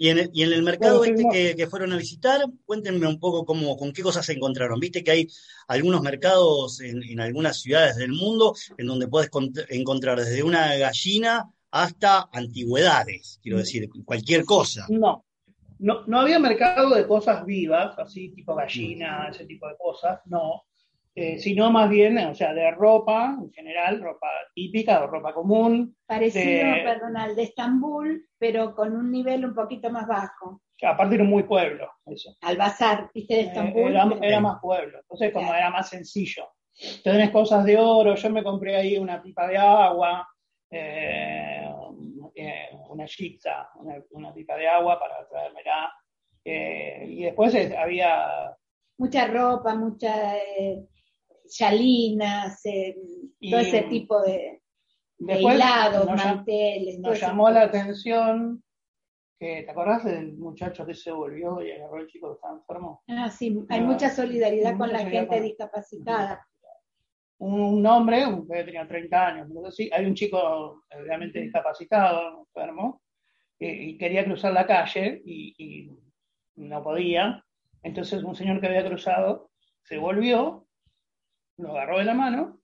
[0.00, 3.44] Y en, el, y en el mercado este que, fueron a visitar, cuéntenme un poco
[3.44, 4.78] cómo, con qué cosas se encontraron.
[4.78, 5.28] Viste que hay
[5.66, 9.28] algunos mercados en, algunas ciudades del mundo en donde puedes
[9.70, 14.86] encontrar desde una gallina hasta antigüedades, quiero decir, cualquier cosa.
[14.88, 15.24] No,
[15.80, 20.62] no, no había mercado de cosas vivas, así tipo gallina, ese tipo de cosas, no.
[21.14, 25.96] Eh, sino más bien, o sea, de ropa en general, ropa típica o ropa común.
[26.06, 30.62] Parecido, perdón, al de Estambul, pero con un nivel un poquito más bajo.
[30.76, 32.36] Que aparte era muy pueblo, eso.
[32.42, 33.96] Al bazar, viste, de eh, Estambul.
[34.22, 36.48] era, más pueblo, entonces como era más sencillo.
[37.02, 40.28] Tenés cosas de oro, yo me compré ahí una pipa de agua,
[40.70, 41.68] eh,
[42.90, 43.70] una chica,
[44.10, 45.92] una, pipa de agua para traérmela.
[46.44, 48.56] y después había...
[48.98, 50.36] Mucha ropa, mucha
[51.48, 52.96] chalinas, eh,
[53.50, 54.62] todo ese tipo de,
[55.18, 56.98] helados, manteles.
[56.98, 58.62] Nos llamó la atención
[59.38, 63.02] que, ¿te acordás del muchacho que se volvió y agarró al chico que estaba enfermo?
[63.08, 66.44] Ah, sí, hay mucha solidaridad con la gente discapacitada.
[67.40, 69.48] Un, hombre, un que tenía 30 años,
[69.92, 73.00] hay un chico realmente discapacitado, enfermo,
[73.60, 75.90] y quería cruzar la calle y, y
[76.56, 77.44] no podía.
[77.82, 79.50] Entonces un señor que había cruzado
[79.84, 80.67] se volvió
[81.58, 82.60] lo agarró de la mano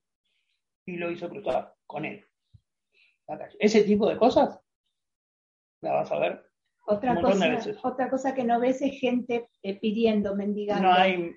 [0.85, 2.25] y lo hizo cruzar con él.
[3.59, 4.59] Ese tipo de cosas
[5.81, 6.45] la vas a ver.
[6.87, 10.87] Otra cosa, otra cosa que no ves es gente eh, pidiendo, mendigando.
[10.87, 11.35] No hay,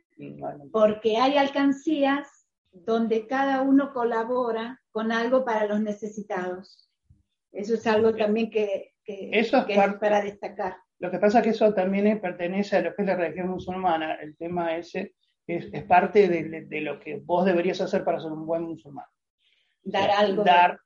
[0.71, 6.91] Porque hay alcancías donde cada uno colabora con algo para los necesitados.
[7.51, 10.77] Eso es algo también que, es, para destacar.
[10.99, 14.17] Lo que pasa es que eso también pertenece a lo que es la religión musulmana,
[14.17, 15.15] el tema ese
[15.49, 19.07] es, parte de, lo que vos deberías hacer para ser un buen musulmán.
[19.83, 20.45] Dar algo.
[20.45, 20.79] Dar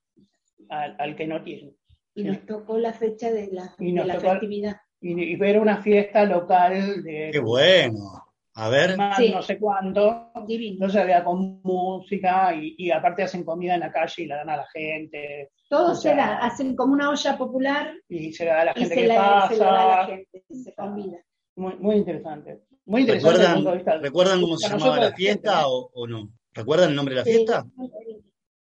[0.68, 1.74] al, que no tiene.
[2.14, 4.76] Y nos tocó la fecha de la, de festividad.
[5.00, 7.30] Y, ver una fiesta local de...
[7.32, 8.22] ¡Qué bueno!
[8.54, 8.96] A ver.
[8.96, 10.30] No sé cuánto.
[10.78, 14.50] No se vea con música y, aparte hacen comida en la calle y la dan
[14.50, 15.50] a la gente.
[15.68, 17.94] Todo se da, hacen como una olla popular.
[18.08, 19.48] Y se la da a la gente que pasa.
[19.48, 21.18] Se da a la gente, se combina.
[21.56, 22.60] Muy, muy interesante.
[22.84, 23.98] Muy interesante.
[24.00, 26.32] ¿Recuerdan, cómo se llamaba la fiesta o, no?
[26.52, 27.66] ¿Recuerdan el nombre de la fiesta?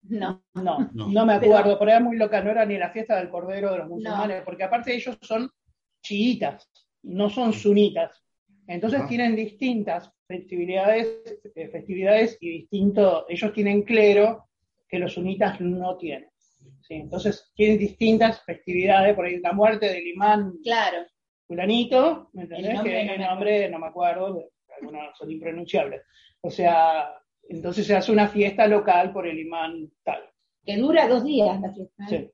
[0.02, 3.30] No, no, no, me acuerdo, pero, era muy loca, no era ni la fiesta del
[3.30, 5.50] Cordero de los musulmanes, porque aparte ellos son
[6.02, 6.68] chiitas,
[7.02, 8.22] no son sunitas.
[8.66, 14.48] Entonces tienen distintas festividades, eh, festividades y distinto, ellos tienen clero
[14.88, 16.28] que los sunitas no tienen.
[16.82, 16.94] ¿sí?
[16.94, 21.06] Entonces tienen distintas festividades, por ahí la muerte del imán claro
[21.46, 22.80] fulanito, ¿me entendés?
[22.82, 26.02] que el nombre no me acuerdo, algunos son impronunciables.
[26.40, 27.14] O sea,
[27.48, 30.22] entonces se hace una fiesta local por el imán tal.
[30.64, 32.04] Que dura dos días la fiesta.
[32.04, 32.06] ¿eh?
[32.08, 32.30] Sí.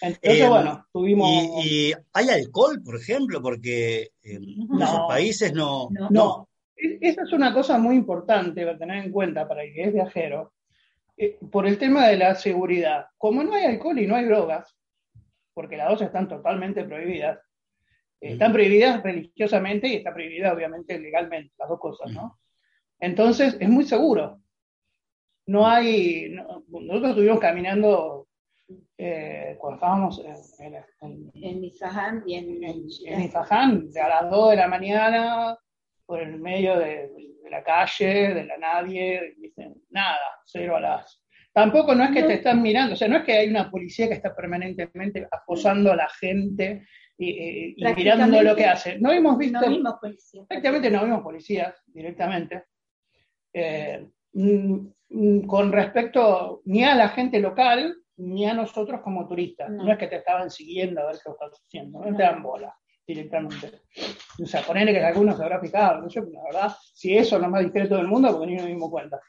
[0.00, 1.64] Entonces, eh, bueno, tuvimos.
[1.64, 3.40] Y, hay alcohol, por ejemplo?
[3.40, 6.48] Porque en muchos países no, no.
[6.76, 9.94] E-, esa es una cosa muy importante para tener en cuenta para el que es
[9.94, 10.52] viajero.
[11.16, 13.06] Eh, por el tema de la seguridad.
[13.16, 14.76] Como no hay alcohol y no hay drogas,
[15.54, 17.38] porque las dos están totalmente prohibidas,
[18.32, 22.38] están prohibidas religiosamente y está prohibida obviamente legalmente, las dos cosas, ¿no?
[22.98, 24.40] Entonces es muy seguro.
[25.46, 26.34] No hay,
[26.68, 28.28] nosotros estuvimos caminando
[28.96, 30.24] eh, cuando estábamos
[30.58, 35.58] en, en, en Isfahan y en, en, a las 2 de la mañana,
[36.06, 37.10] por el medio de,
[37.50, 41.20] la calle, de la nadie, dicen, nada, cero a las
[41.52, 44.08] Tampoco no es que te están mirando, o sea, no es que hay una policía
[44.08, 46.84] que está permanentemente acosando a la gente
[47.16, 48.98] y, mirando lo que hace.
[48.98, 49.60] No hemos visto.
[49.60, 50.46] No vimos policías.
[50.46, 52.64] Prácticamente no vimos policías directamente.
[53.52, 59.70] Eh, mm, mm, con respecto ni a la gente local ni a nosotros como turistas.
[59.70, 62.76] No, es que te estaban siguiendo a ver qué estás haciendo, no, te dan bola
[63.06, 63.82] directamente.
[64.42, 67.62] O sea, ponerle que algunos se habrá picado, la verdad, si eso es lo más
[67.62, 69.20] discreto del mundo, porque ni nos dimos cuenta.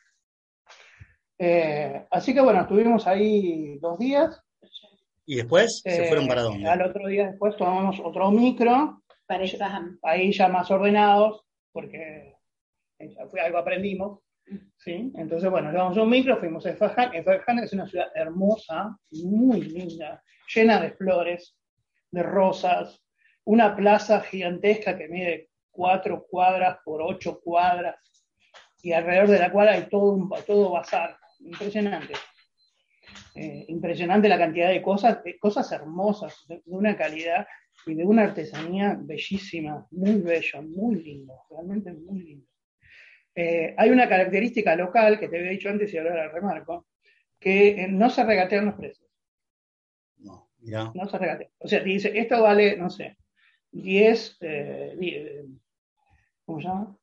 [1.38, 4.42] Eh, así que bueno, estuvimos ahí dos días.
[5.26, 6.70] ¿Y después se fueron para dónde?
[6.70, 9.02] Al otro día después tomamos otro micro.
[9.26, 9.44] Para
[10.04, 12.36] Ahí ya más ordenados, porque
[13.32, 14.20] fue algo aprendimos.
[14.78, 15.12] ¿sí?
[15.16, 17.14] Entonces, bueno, llevamos un micro, fuimos a Esfahan.
[17.16, 21.58] Esfahan es una ciudad hermosa, muy linda, llena de flores,
[22.12, 23.02] de rosas,
[23.46, 27.96] una plaza gigantesca que mide cuatro cuadras por ocho cuadras
[28.82, 31.18] y alrededor de la cual hay todo un todo bazar.
[31.40, 32.14] Impresionante.
[33.38, 37.46] Eh, impresionante la cantidad de cosas, cosas hermosas, de, una calidad
[37.86, 42.48] y de una artesanía bellísima, muy bello, muy lindo, realmente muy lindo.
[43.36, 46.88] Eh, hay una característica local que te había dicho antes y ahora la remarco,
[47.38, 49.12] que eh, no se regatean los precios.
[50.20, 50.94] No, mira.
[50.96, 51.52] No se regatean.
[51.58, 53.18] O sea, te dice, esto vale, no sé,
[53.72, 54.40] 10,
[56.46, 56.98] ¿cómo se llama?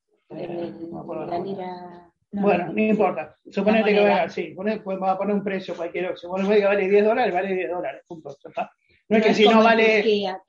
[2.32, 3.36] Bueno, no importa.
[3.50, 6.16] Suponete que vale, sí, pues va a poner un precio cualquiera.
[6.16, 8.02] Si vos que vale 10 dólares, vale 10 dólares.
[8.06, 8.34] Punto.
[9.08, 10.40] No, es que si no vale,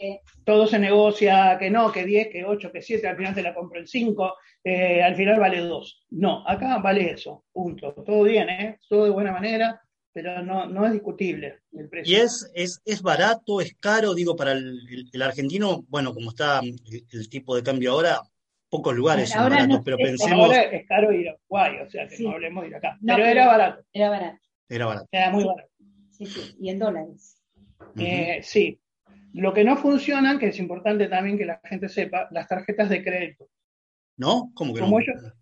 [0.46, 3.54] todo se negocia, que no, que 10, que 8, que 7, al final te la
[3.54, 6.06] compro en 5, eh, al final vale 2.
[6.12, 7.94] No, acá vale eso, punto.
[8.06, 8.80] Todo bien, ¿eh?
[8.88, 9.82] Todo de buena manera,
[10.14, 12.16] pero no, no es discutible el precio.
[12.16, 14.14] ¿Y es, es, es barato, es caro?
[14.14, 18.22] Digo, para el, el argentino, bueno, como está el tipo de cambio ahora,
[18.74, 20.46] pocos lugares son baratos, pero pensemos.
[20.46, 22.98] Ahora es caro ir a Uruguay, o sea que no hablemos de ir acá.
[23.06, 23.86] pero, era barato.
[23.94, 24.40] Era barato.
[24.68, 25.08] Era barato.
[25.12, 25.70] Era muy barato.
[26.10, 27.40] Sí, sí, y en dólares.
[27.98, 28.80] Eh, sí.
[29.34, 33.04] Lo que no funcionan, que es importante también que la gente sepa, las tarjetas de
[33.04, 33.48] crédito.
[34.18, 34.52] ¿No?
[34.56, 34.90] ¿Cómo que no?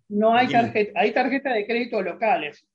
[0.08, 2.66] no hay tarjeta, hay tarjetas de crédito locales.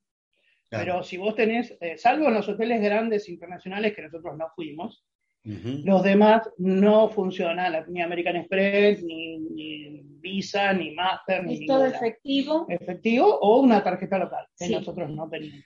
[0.70, 5.06] Pero si vos tenés, eh, salvo en los hoteles grandes internacionales que nosotros no fuimos,
[5.48, 11.66] los demás no funcionan, ni American Express, ni, Visa, ni Master, ni.
[11.66, 12.66] todo efectivo.
[12.68, 15.64] Efectivo o una tarjeta local, que nosotros no tenemos.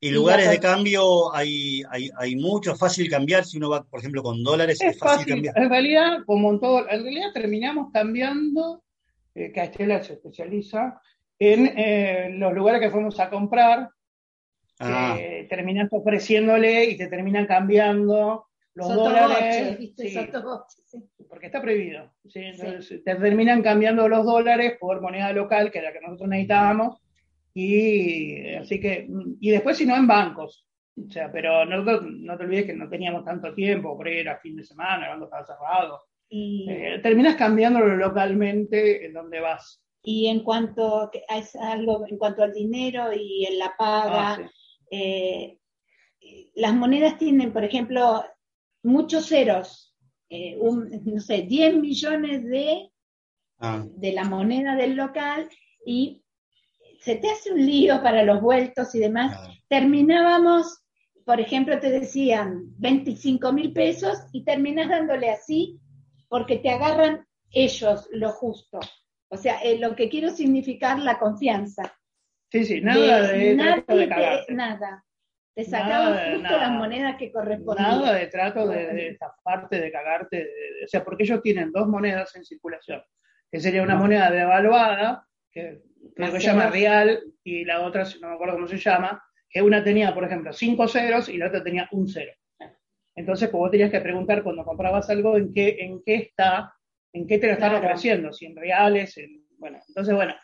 [0.00, 2.74] ¿Y lugares de cambio hay, hay, hay mucho?
[2.74, 3.44] ¿Fácil cambiar?
[3.44, 5.56] Si uno va, por ejemplo, con dólares, es, fácil, cambiar.
[5.56, 8.82] En realidad, como en todo, en realidad terminamos cambiando,
[9.36, 11.00] eh, que Estela se especializa,
[11.38, 13.90] en eh, los lugares que fuimos a comprar,
[14.80, 15.16] ah.
[15.48, 19.78] terminas ofreciéndole y te terminan cambiando los dólares.
[21.28, 22.12] Porque está prohibido.
[22.32, 27.00] te terminan cambiando los dólares por moneda local, que era la que nosotros necesitábamos.
[27.54, 29.08] Y así que,
[29.40, 30.66] y después si no en bancos.
[30.96, 34.38] O sea, pero nosotros no te olvides que no teníamos tanto tiempo, por ahí era
[34.38, 36.02] fin de semana, cuando estaba cerrado.
[36.28, 36.66] Y...
[36.70, 39.82] Eh, terminas cambiándolo localmente en donde vas.
[40.02, 44.50] Y en cuanto a algo, en cuanto al dinero y en la paga, ah,
[44.90, 45.58] eh,
[46.54, 48.24] las monedas tienen, por ejemplo,
[48.82, 49.94] muchos ceros,
[50.28, 50.58] eh,
[51.04, 52.90] no sé, 10 millones de,
[53.58, 53.84] ah.
[53.86, 55.48] de la moneda del local
[55.84, 56.22] y
[57.00, 59.36] se te hace un lío para los vueltos y demás.
[59.68, 60.84] Terminábamos,
[61.24, 65.80] por ejemplo, te decían 25 mil pesos y terminas dándole así
[66.28, 68.78] porque te agarran ellos lo justo.
[69.28, 71.92] O sea, eh, lo que quiero significar la confianza.
[72.50, 73.54] Sí, sí, nada de,
[74.54, 75.04] nada.
[75.54, 78.00] Te sacaban justo las monedas que correspondían.
[78.00, 80.48] Nada de trato de, esa parte de cagarte.
[80.84, 83.02] o sea, porque ellos tienen dos monedas en circulación.
[83.50, 85.82] Que sería una moneda devaluada, que
[86.14, 89.60] creo que se llama real, y la otra, no me acuerdo cómo se llama, que
[89.60, 92.32] una tenía, por ejemplo, cinco ceros y la otra tenía un cero.
[93.14, 96.72] Entonces, pues vos tenías que preguntar cuando comprabas algo en qué, en qué está,
[97.12, 100.34] en qué te lo están ofreciendo, si en reales, en, bueno, entonces, bueno,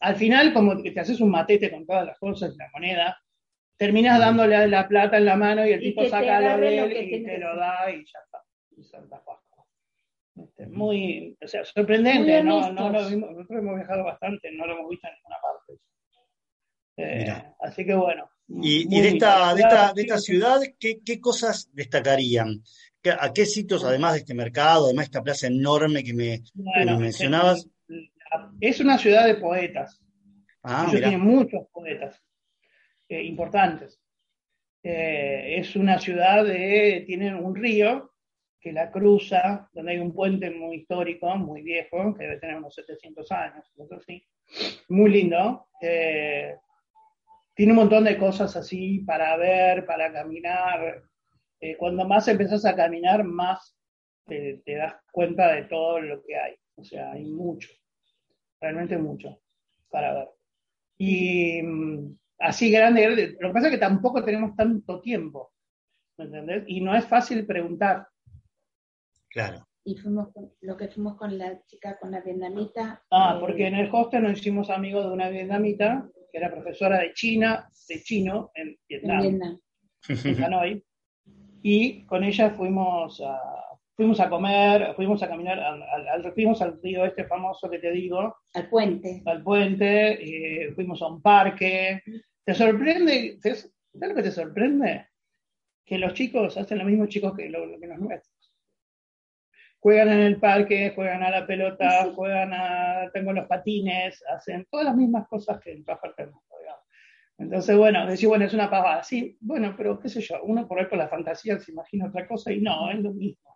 [0.00, 3.16] al final como que te haces un matete con todas las cosas, la moneda,
[3.76, 7.24] terminas dándole la plata en la mano y el tipo saca lo de él y
[7.24, 8.42] te lo da y ya está.
[10.36, 12.70] Este, muy, o sea, sorprendente, ¿no?
[12.72, 15.80] no lo vimos, nosotros hemos viajado bastante, no lo hemos visto en ninguna parte.
[16.98, 18.28] Eh, así que bueno.
[18.48, 22.62] Y, y de, esta, de, esta, de esta ciudad, ¿qué, qué cosas destacarían?
[23.18, 26.42] ¿A qué sitios, además de este mercado, además de esta plaza enorme que me,
[26.98, 27.68] mencionabas?
[28.60, 30.00] Es una ciudad de poetas.
[30.62, 32.20] Ah, tienen muchos poetas.
[33.08, 34.00] Eh, importantes.
[34.82, 38.12] Eh, es una ciudad de, tiene un río
[38.60, 42.74] que la cruza, donde hay un puente muy histórico, muy viejo, que debe tener unos
[42.74, 43.72] 700 años,
[44.06, 44.26] sí.
[44.88, 45.68] muy lindo.
[45.80, 46.56] Eh,
[47.54, 51.02] tiene un montón de cosas así para ver, para caminar.
[51.78, 53.76] cuando más empezás a caminar, más
[54.26, 56.54] te, te, das cuenta de todo lo que hay.
[56.74, 57.70] O sea, hay mucho,
[58.60, 59.40] realmente mucho
[59.90, 60.28] para ver.
[60.98, 65.52] Y mm, así grande, Lo que pasa es que tampoco tenemos tanto tiempo,
[66.18, 66.64] ¿me entendés?
[66.66, 68.08] Y no es fácil preguntar.
[69.30, 69.66] Claro.
[69.84, 70.28] Y fuimos
[70.62, 73.02] lo que fuimos con la chica, con la vietnamita.
[73.10, 76.98] Ah, eh, porque en el hostel nos hicimos amigos de una vietnamita, que era profesora
[76.98, 79.60] de China, de chino en Vietnam,
[80.08, 80.84] en, Hanoi,
[81.62, 83.38] y con ella fuimos a,
[83.96, 88.36] fuimos a comer, fuimos a caminar, al, fuimos al río este famoso que te digo.
[88.54, 89.22] Al puente.
[89.24, 92.02] Al puente, fuimos a un parque.
[92.44, 93.38] ¿Te sorprende?
[93.42, 95.08] ¿Sabes lo que te sorprende?
[95.84, 98.36] Que los chicos hacen lo mismo chicos que, lo, que los nuestros
[99.86, 104.86] juegan en el parque, juegan a la pelota, juegan a, tengo los patines, hacen todas
[104.86, 106.56] las mismas cosas que en todas partes del mundo,
[107.38, 110.80] Entonces, bueno, decir, bueno, es una pavada, sí, bueno, pero qué sé yo, uno por
[110.80, 113.55] ahí por la fantasía se imagina otra cosa y no, es lo mismo,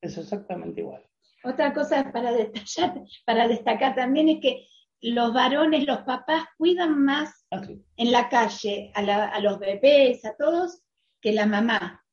[0.00, 1.04] es exactamente igual.
[1.44, 4.66] Otra cosa para destacar, para destacar también es que
[5.00, 7.62] los varones, los papás cuidan más ah,
[7.96, 10.82] en la calle a, a los bebés, a todos,
[11.20, 12.04] que la mamá.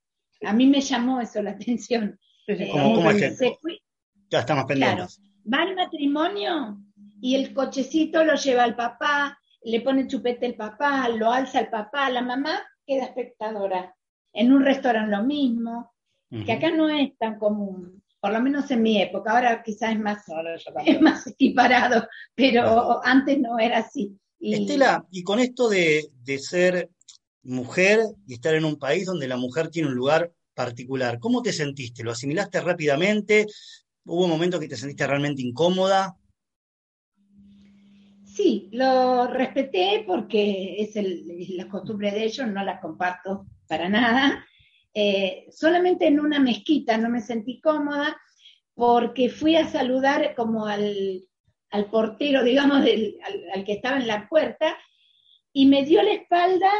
[0.43, 5.17] A mí me llamó eso la atención ya estamos pendientes.
[5.17, 6.77] Claro, va al matrimonio
[7.21, 11.69] y el cochecito lo lleva el papá, le pone chupete el papá, lo alza el
[11.69, 13.95] papá, la mamá queda espectadora.
[14.33, 15.94] En un restaurante lo mismo,
[16.29, 19.99] que acá no es tan común, por lo menos en mi época, ahora quizás es
[19.99, 20.25] más,
[20.85, 24.17] es más equiparado, pero antes no era así.
[24.39, 26.89] Estela, y con esto de, de ser
[27.43, 31.19] mujer y estar en un país donde la mujer tiene un lugar particular.
[31.19, 32.03] ¿Cómo te sentiste?
[32.03, 33.45] ¿Lo asimilaste rápidamente?
[34.05, 36.15] ¿Hubo un momento que te sentiste realmente incómoda?
[38.25, 40.95] Sí, lo respeté porque es,
[41.55, 44.45] la costumbre de ellos, no la comparto para nada.
[44.97, 48.17] Eh, solamente en una mezquita no me sentí cómoda
[48.73, 51.27] porque fui a saludar como al,
[51.91, 54.77] portero, digamos, al, que estaba en la puerta,
[55.53, 56.71] y me dio la espalda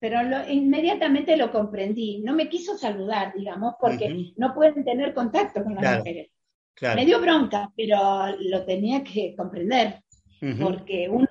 [0.00, 2.22] pero inmediatamente lo comprendí.
[2.22, 6.30] No me quiso saludar, digamos, porque no pueden tener contacto con las mujeres.
[6.96, 10.02] Me dio bronca, pero lo tenía que comprender,
[10.58, 11.28] porque uno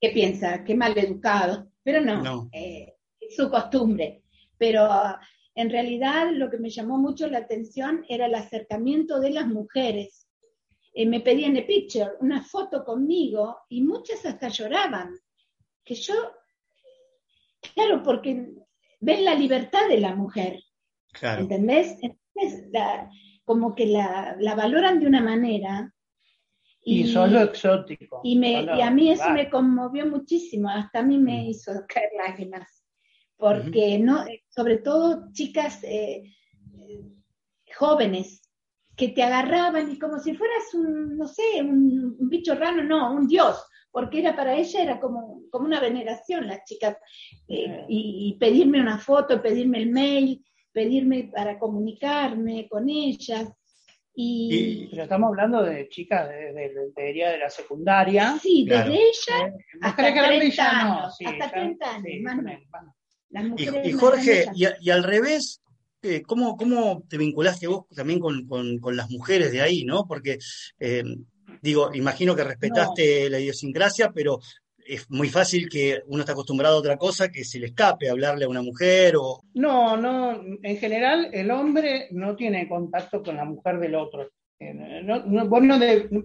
[0.00, 4.22] que piensa, qué mal educado, pero no, eh, es su costumbre.
[4.64, 4.88] Pero
[5.54, 10.26] en realidad lo que me llamó mucho la atención era el acercamiento de las mujeres.
[10.94, 15.18] Eh, me pedían el picture, una foto conmigo, y muchas hasta lloraban.
[15.84, 16.14] Que yo
[17.72, 18.54] Claro, porque
[19.00, 20.60] ven la libertad de la mujer.
[21.20, 21.96] ¿Entendés?
[22.02, 22.70] Entonces,
[23.44, 25.92] como que la, valoran de una manera.
[26.82, 28.20] Y, solo exótico.
[28.22, 31.46] Y, me, y a mí eso me conmovió muchísimo, hasta a mí me mm.
[31.46, 32.73] hizo caer lágrimas.
[33.36, 36.22] Porque, no, sobre todo chicas eh,
[37.76, 38.42] jóvenes
[38.96, 43.12] que te agarraban y como si fueras un, no sé, un, un bicho raro, no,
[43.12, 43.64] un dios
[43.94, 46.96] porque era para ella era como, como una veneración las chicas,
[47.46, 53.48] eh, y, pedirme una foto, pedirme el mail, pedirme para comunicarme con ellas.
[54.12, 58.36] Y, pero estamos hablando de chicas de, de, de, la secundaria.
[58.42, 61.16] Sí, desde ella hasta 30 años.
[61.24, 62.62] hasta 30 años,
[63.56, 65.60] y, Jorge, y, al revés,
[66.02, 70.04] eh, ¿Cómo, ¿cómo, te vinculaste vos también con, con, con, las mujeres de ahí, no?
[70.06, 70.38] Porque
[70.78, 71.02] eh,
[71.64, 74.38] Digo, imagino que respetaste la idiosincrasia, pero
[74.86, 78.44] es muy fácil que uno está acostumbrado a otra cosa, que se le escape hablarle
[78.44, 79.40] a una mujer o...
[79.54, 84.28] No, no, en general el hombre no tiene contacto con la mujer del otro.
[84.60, 85.24] Eh, no,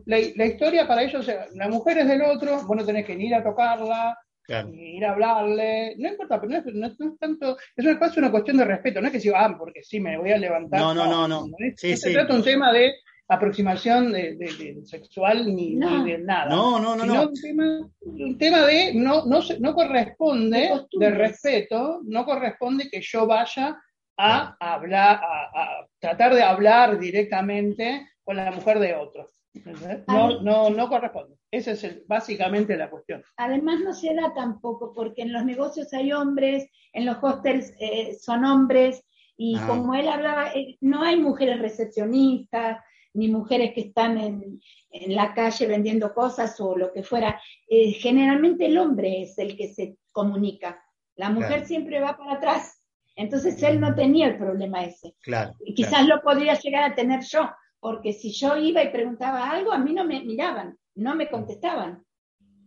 [0.05, 3.43] la, historia para ellos, la mujer es del otro, vos no tenés que ir a
[3.43, 4.17] tocarla,
[4.73, 9.01] ir a hablarle, no importa, pero no es, tanto, es una, una cuestión de respeto,
[9.01, 10.79] no es que si, ah, porque sí, me voy a levantar.
[10.79, 11.47] No, no, no, no.
[11.75, 12.93] se trata un tema de
[13.29, 16.49] aproximación de, sexual ni, de nada.
[16.49, 17.05] No, no, no.
[17.05, 17.29] no.
[18.01, 23.79] Un, tema, de no, no, no corresponde, de, respeto, no corresponde que yo vaya
[24.17, 29.27] a hablar, a, tratar de hablar directamente con la mujer de otro.
[30.07, 31.35] No, no, no corresponde.
[31.51, 33.23] Esa es básicamente la cuestión.
[33.37, 38.15] Además no se da tampoco, porque en los negocios hay hombres, en los hostels eh,
[38.19, 39.03] son hombres,
[39.35, 39.65] y ah.
[39.67, 42.79] como él hablaba, eh, no hay mujeres recepcionistas,
[43.13, 44.59] ni mujeres que están en,
[45.07, 47.41] la calle vendiendo cosas o lo que fuera.
[47.67, 50.83] Eh, generalmente el hombre es el que se comunica.
[51.15, 52.81] La mujer siempre va para atrás.
[53.15, 55.15] Entonces él no tenía el problema ese.
[55.21, 59.49] Claro, y quizás lo podría llegar a tener yo, porque si yo iba y preguntaba
[59.49, 62.03] algo, a mí no me miraban, no me contestaban.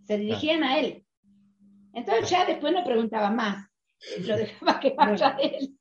[0.07, 1.05] Se dirigían a él.
[1.93, 3.69] Entonces ya después no preguntaba más.
[4.27, 5.77] Lo dejaba que vaya él.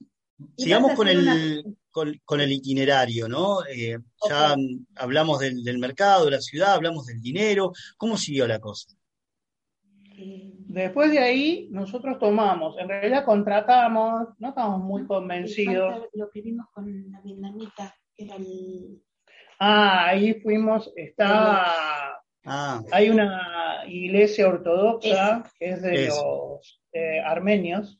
[0.57, 3.63] Sigamos con el, con, el itinerario, ¿no?
[3.65, 4.55] Eh, ya
[4.95, 7.71] hablamos del, mercado, de la ciudad, hablamos del dinero.
[7.97, 8.95] ¿Cómo siguió la cosa?
[10.15, 16.07] Después de ahí, nosotros tomamos, en realidad contratamos, no estamos muy convencidos.
[16.13, 19.01] Lo que vimos con la vietnamita, era el.
[19.63, 22.19] Ah, ahí fuimos, está.
[22.43, 22.81] Ah.
[22.91, 27.99] Hay una, iglesia ortodoxa que es de los eh, armenios.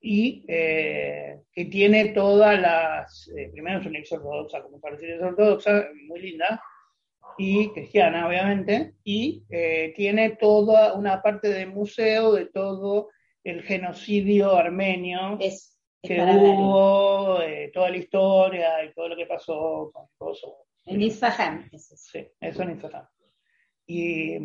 [0.00, 3.30] Y eh, que tiene todas las.
[3.36, 6.60] Eh, primero es una iglesia ortodoxa, como parece es ortodoxa, muy linda,
[7.38, 9.44] y cristiana, obviamente, y
[9.94, 13.10] tiene toda una parte de museo de todo
[13.44, 15.38] el genocidio armenio.
[16.02, 17.38] Que hubo,
[17.72, 20.66] toda la historia y todo lo que pasó con Kosovo.
[20.86, 21.70] En Isfahan.
[21.76, 23.06] Sí, eso en Isfahan.
[23.86, 24.36] Y,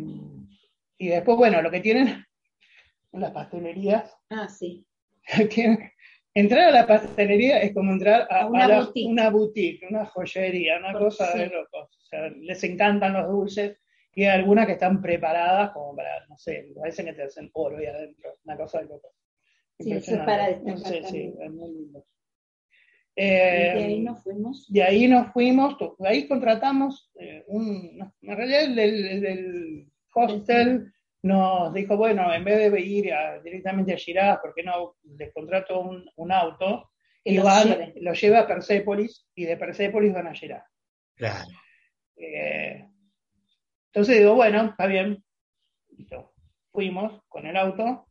[0.98, 2.24] y después, bueno, lo que tienen
[3.12, 4.14] las pastelerías.
[4.30, 4.86] Ah, sí.
[6.34, 9.86] entrar a la pastelería es como entrar a, una, boutique.
[9.88, 11.96] una joyería, una cosa de locos.
[11.96, 13.78] O sea, les encantan los dulces
[14.14, 17.78] y hay algunas que están preparadas como para, no sé, parece que te hacen oro
[17.78, 19.12] ahí adentro, una cosa de locos.
[19.78, 22.04] Sí, es para Sí, sí, es muy lindo.
[23.14, 24.66] Eh, de ahí nos fuimos.
[24.72, 28.74] De ahí nos fuimos, de ahí contratamos eh, un, en realidad el
[29.22, 33.12] del, hostel nos dijo, bueno, en vez de ir
[33.42, 36.90] directamente a Shiraz, ¿por qué no les contrato un, auto?
[37.24, 40.64] Y, van, lo lleva a Persépolis y de Persépolis van a Shiraz.
[41.16, 41.48] Claro.
[42.16, 42.86] Eh,
[43.86, 45.22] entonces digo, bueno, está bien.
[46.70, 48.06] Fuimos con el auto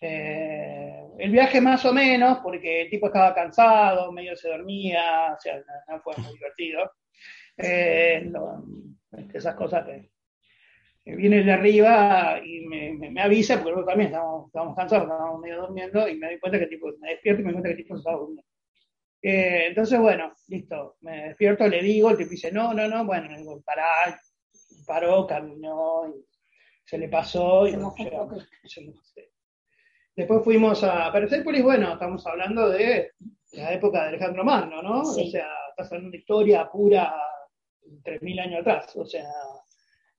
[0.00, 0.89] eh,
[1.20, 5.62] el viaje más o menos, porque el tipo estaba cansado, medio se dormía, o sea,
[5.88, 6.90] no, fue muy divertido.
[7.58, 8.30] Eh,
[9.34, 10.10] esas cosas que,
[11.04, 16.16] viene de arriba y me, avisa, porque luego también estábamos, cansados, estábamos medio durmiendo, y
[16.16, 17.94] me doy cuenta que el tipo, me despierto y me doy cuenta que el tipo
[17.94, 18.50] se estaba durmiendo.
[19.22, 23.36] Eh, entonces, bueno, listo, me despierto, le digo, el tipo dice, no, no, no, bueno,
[23.36, 24.18] digo, pará,
[24.86, 26.24] paró, caminó, y
[26.84, 29.29] se le pasó, y se,
[30.16, 33.12] Después fuimos a Persepolis, bueno, estamos hablando de
[33.52, 35.00] la época de Alejandro Magno, ¿no?
[35.00, 37.14] O sea, estás hablando de historia pura
[38.04, 39.28] 3.000 años atrás, o sea,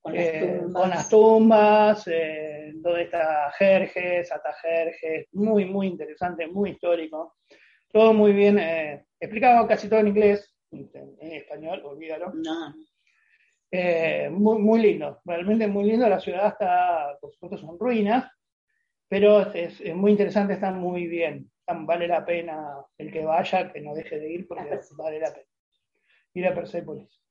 [0.01, 6.47] con las eh, tumbas, con las tumbas eh, donde está Jerjes, Atajerjes, muy, muy interesante,
[6.47, 7.35] muy histórico.
[7.91, 12.31] Todo muy bien, eh, explicado casi todo en inglés, en, español, olvídalo.
[12.33, 12.73] No.
[14.31, 16.09] Muy, muy lindo, realmente muy lindo.
[16.09, 18.25] La ciudad está, por supuesto, son ruinas,
[19.11, 21.51] pero es, muy interesante, está muy bien.
[21.67, 24.63] Vale la pena el que vaya, que no deje de ir, porque
[24.97, 25.47] vale la pena.
[26.33, 27.21] Ir a Persepolis.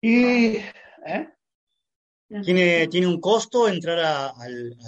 [0.00, 0.58] Y,
[1.04, 1.28] ¿eh?
[2.44, 4.32] ¿Tiene, ¿Tiene un costo entrar a,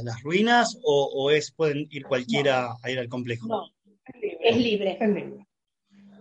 [0.05, 3.49] las ruinas o, es pueden ir cualquiera a ir al complejo?
[3.49, 3.67] No,
[4.05, 4.97] es libre.
[5.01, 5.45] Es libre.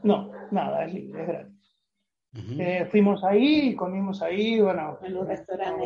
[0.02, 1.78] No, nada, es libre, es gratis.
[2.60, 5.86] Eh, fuimos ahí, comimos ahí, bueno, en un restaurante,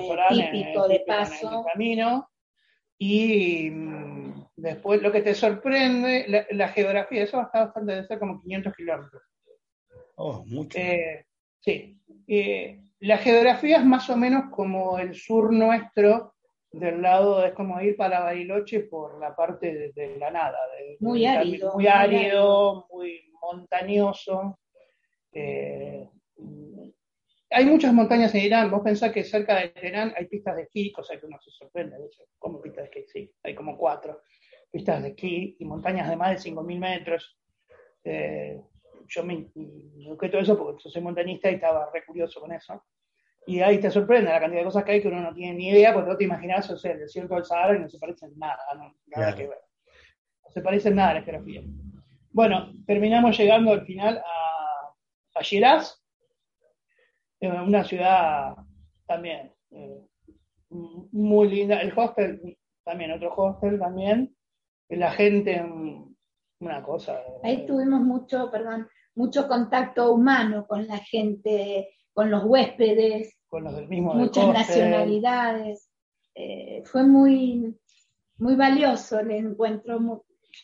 [0.53, 1.51] típico de paso.
[1.51, 2.29] En el camino.
[2.97, 8.39] Y mm, después lo que te sorprende, la, geografía, eso está bastante de ser como
[8.41, 9.23] 500 kilómetros.
[10.15, 10.77] Oh, mucho.
[10.77, 11.25] Eh,
[11.59, 11.99] sí.
[12.27, 16.33] Eh, la geografía es más o menos como el sur nuestro,
[16.73, 20.57] del lado, es como ir para Bariloche por la parte de, la nada.
[20.99, 22.87] muy, árido, muy, árido.
[22.91, 24.59] Muy montañoso.
[25.31, 26.09] Eh,
[27.53, 28.71] hay muchas montañas en Irán.
[28.71, 31.97] Vos pensás que cerca de Teherán hay pistas de esquí, cosa que uno se sorprende.
[32.39, 33.11] ¿Cómo pistas de esquí?
[33.11, 34.21] Sí, hay como cuatro
[34.73, 37.37] pistas de esquí y montañas de más de 5.000 metros.
[38.03, 38.59] Eh,
[39.07, 39.51] yo me
[40.07, 42.83] busqué todo eso porque soy montañista y estaba re curioso con eso.
[43.45, 45.69] Y ahí te sorprende la cantidad de cosas que hay que uno no tiene ni
[45.69, 48.31] idea, porque no te imaginas, o sea, el desierto del Sahara y no se parecen
[48.37, 48.57] nada,
[49.07, 49.59] nada que ver.
[50.43, 51.61] No se parecen nada a la geografía.
[52.31, 56.02] Bueno, terminamos llegando al final a, a Shiraz,
[57.47, 58.55] una ciudad
[59.05, 60.01] también eh,
[60.69, 61.81] muy linda.
[61.81, 64.35] El hostel, también, otro hostel también.
[64.89, 65.63] La gente,
[66.59, 67.19] una cosa.
[67.43, 73.37] Ahí tuvimos mucho, perdón, mucho contacto humano con la gente, con los huéspedes.
[73.47, 75.89] Con los del mismo Muchas nacionalidades.
[76.35, 77.75] Eh, fue muy,
[78.37, 79.99] muy valioso el encuentro.
[79.99, 80.17] Muy,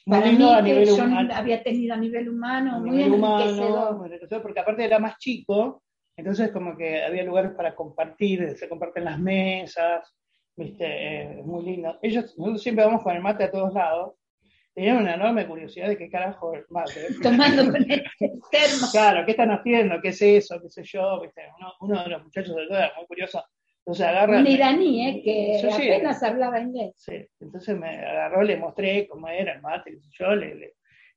[0.05, 1.03] para mí, que yo
[1.33, 4.41] había tenido a nivel humano, muy enriquecedor.
[4.41, 5.81] porque aparte era más chico,
[6.19, 10.13] entonces, como que había lugares para compartir, se comparten las mesas,
[10.55, 10.85] ¿viste?
[10.85, 11.97] Eh, es muy lindo.
[12.01, 14.15] Ellos, nosotros siempre vamos con el mate a todos lados.
[14.73, 17.07] Tenían una enorme curiosidad de qué carajo el mate.
[17.23, 18.03] Tomando con el
[18.51, 18.87] termo.
[18.91, 20.01] Claro, ¿qué están haciendo?
[20.01, 20.59] ¿Qué es eso?
[20.61, 21.21] ¿Qué sé yo?
[21.21, 21.41] ¿Viste?
[21.79, 23.41] Uno, de los muchachos del era muy curioso.
[23.79, 24.39] Entonces agarra.
[24.39, 25.21] Un iraní, ¿eh?
[25.23, 26.93] Que apenas hablaba inglés.
[26.97, 30.35] Sí, entonces me agarró, le mostré cómo era el mate, qué sé yo,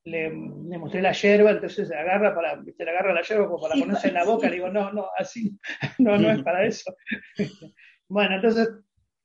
[0.05, 3.75] le le, mostré la yerba, entonces se agarra para, se agarra la yerba como para
[3.75, 5.59] ponerse en la boca, le digo, no, no, así,
[5.99, 6.95] no, no es para eso.
[8.09, 8.69] bueno, entonces,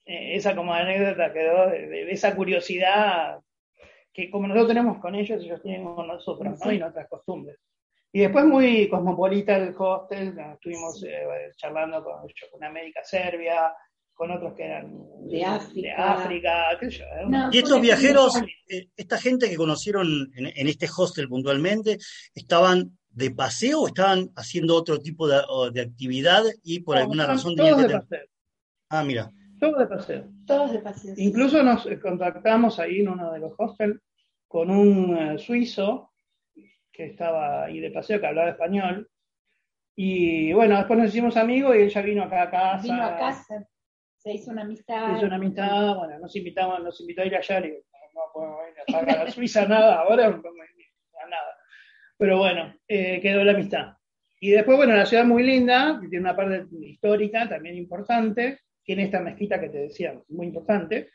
[0.06, 3.40] eh, esa como anécdota quedó de, esa curiosidad
[4.14, 6.72] que como nosotros tenemos con ellos, ellos tienen con nosotros, ¿no?
[6.72, 7.60] Y otras costumbres.
[8.12, 13.74] Y después muy cosmopolita el hostel, estuvimos eh, charlando con, con una médica serbia,
[14.18, 14.92] con otros que eran
[15.30, 15.88] de África.
[15.88, 17.26] De África qué sé yo, ¿eh?
[17.30, 21.98] No, Y estos viajeros, eh, esta gente que conocieron en, en este hostel puntualmente,
[22.34, 25.40] ¿estaban de paseo o estaban haciendo otro tipo de,
[25.72, 28.26] de actividad y por No, alguna razón todos tenían que de paseo,
[28.90, 29.32] Ah, mira.
[29.60, 30.24] todos de paseo.
[30.46, 31.16] Todos de paseo.
[31.16, 31.24] sí.
[31.24, 34.00] Incluso nos eh, contactamos ahí en uno de los hostels
[34.48, 36.12] con un eh, suizo
[36.92, 39.08] que estaba ahí de paseo, que hablaba español.
[39.96, 42.84] Y bueno, después nos hicimos amigos y ella vino acá a casa.
[42.84, 43.68] Vino a casa,
[44.28, 45.16] se hizo una amistad.
[45.16, 48.60] Hizo una amistad, bueno, nos invitamos, nos invitó a ir allá y no podemos
[48.90, 51.58] ir a a la Suiza nada, ahora nada.
[52.18, 53.94] Pero bueno, eh, quedó la amistad.
[54.40, 59.04] Y después, bueno, la ciudad muy linda, que tiene una parte histórica también importante, tiene
[59.04, 61.10] esta mezquita que te decía, muy importante,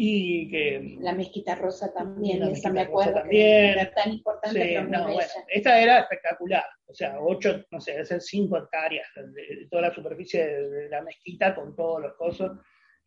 [0.00, 3.42] y que La mezquita rosa también, La esa mezquita me rosa acuerdo también.
[3.44, 7.92] que era tan importante, Sí, no, bueno, esta era espectacular, o sea, ocho, no sé,
[7.92, 12.14] debe ser cinco hectáreas de, toda la superficie de, de la mezquita con todos los
[12.14, 12.52] cosos.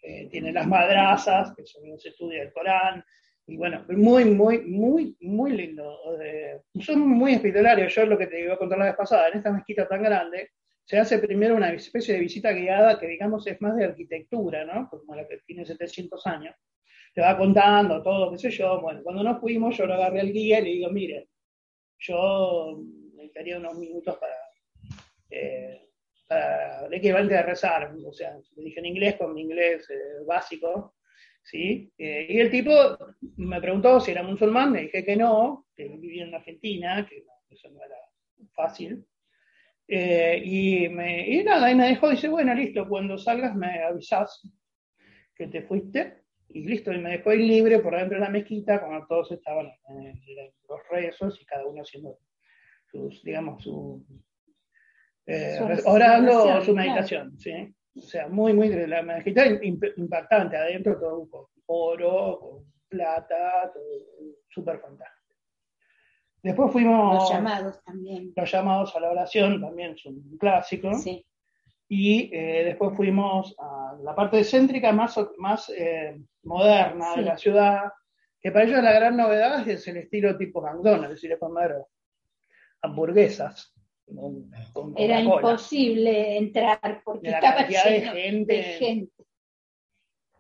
[0.04, 3.06] Eh, tiene las madrazas, que son los estudios del Corán,
[3.48, 5.98] y bueno, muy, muy, muy, muy lindo.
[6.22, 7.96] Eh, son muy hospitalarios.
[7.96, 10.50] Yo lo que te iba a contar la vez pasada, en esta mezquita tan grande,
[10.84, 14.90] se hace primero una especie de visita guiada que, digamos, es más de arquitectura, ¿no?
[14.90, 16.56] Como la que tiene 700 años
[17.14, 18.82] te va contando todo, qué sé yo.
[18.82, 21.30] Bueno, cuando nos fuimos, yo lo agarré al guía y le digo, mire,
[22.00, 22.82] yo
[23.16, 24.34] necesitaría unos minutos para,
[25.30, 25.90] eh,
[26.28, 30.24] para el equivalente de rezar, o sea, le dije en inglés con mi inglés eh,
[30.26, 30.96] básico,
[31.44, 31.92] ¿sí?
[31.98, 32.72] Eh, y el tipo
[33.38, 37.70] me preguntó si era musulmán, le dije que no, que vivía en Argentina, que eso
[37.70, 37.98] no era
[38.54, 39.06] fácil.
[39.88, 44.50] Eh, y, me, y nada, y me dejó, dice, bueno, listo, cuando salgas me avisás
[45.36, 46.21] que te fuiste
[46.54, 49.68] y listo, y me dejó ir libre por dentro de la mezquita cuando todos estaban
[49.90, 52.18] en, en los rezos y cada uno haciendo
[52.92, 54.06] sus, digamos, su,
[55.26, 56.90] eh, Su orando oración, su claro.
[56.90, 57.76] meditación, ¿sí?
[57.96, 63.84] O sea, muy, muy, la mezquita imp- impactante, adentro todo con oro, con plata, todo
[64.50, 65.36] súper fantástico.
[66.44, 68.34] Después fuimos, Los llamados también.
[68.36, 70.94] los llamados a la oración, también es un clásico.
[70.96, 71.26] Sí.
[71.94, 77.92] Y eh, después fuimos a la parte céntrica más, más eh, moderna de la ciudad,
[78.40, 81.76] que para ellos la gran novedad es el estilo tipo McDonald's, es decir, comer
[82.82, 83.74] hamburguesas
[84.06, 88.54] con, con Era imposible entrar porque la estaba de lleno gente.
[88.54, 89.24] de gente.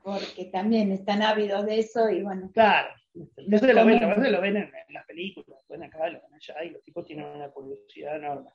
[0.03, 4.71] Porque también están ávidos de eso y bueno, Claro, eso lo ven, lo ven en,
[4.87, 8.15] en las películas, lo ven acá, lo ven allá, y los tipos tienen una curiosidad
[8.15, 8.51] enorme.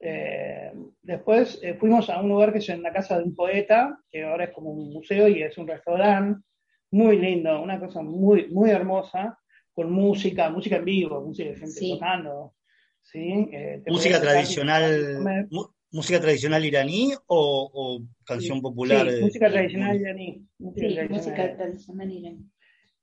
[0.00, 0.72] Eh,
[1.02, 4.24] después eh, fuimos a un lugar que es en la casa de un poeta, que
[4.24, 6.42] ahora es como un museo y es un restaurante
[6.90, 9.38] muy lindo, una cosa muy, muy hermosa,
[9.72, 11.90] con música, música en vivo, música de gente Sí.
[11.94, 12.54] tocando.
[13.02, 13.48] ¿sí?
[13.52, 15.46] Eh, ¿Música tradicional,
[15.92, 19.08] música tradicional iraní o, o canción popular?
[19.10, 20.46] Sí, música tradicional iraní.
[20.58, 21.56] música sí, tradicional música iraní.
[21.56, 22.50] tradicional iraní.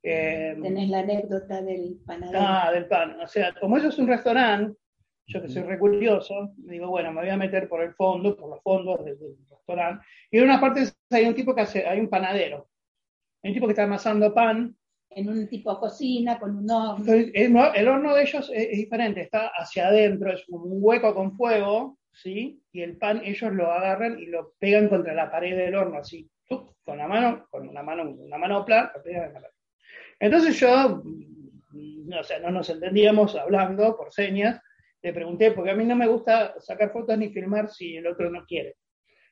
[0.06, 2.40] Eh, Tenés la anécdota del panadero.
[2.42, 3.18] Ah, del pan.
[3.22, 4.78] O sea, como eso es un restaurante,
[5.26, 8.50] yo que soy re curioso, digo, bueno, me voy a meter por el fondo, por
[8.50, 10.06] los fondos del, del restaurante.
[10.30, 12.68] Y en una parte hay un tipo que hace, hay un panadero.
[13.42, 14.76] Hay un tipo que está amasando pan.
[15.10, 17.14] En un tipo de cocina, con un horno.
[17.14, 21.14] El, el horno de ellos es, es diferente, está hacia adentro, es como un hueco
[21.14, 22.62] con fuego, ¿sí?
[22.72, 26.28] Y el pan ellos lo agarran y lo pegan contra la pared del horno, así,
[26.48, 29.56] con la mano, con una mano, una manopla, lo pegan en la pared.
[30.20, 34.60] Entonces yo, mm, no, o sea, no nos entendíamos hablando por señas,
[35.04, 38.30] le pregunté, porque a mí no me gusta sacar fotos ni filmar si el otro
[38.30, 38.78] no quiere.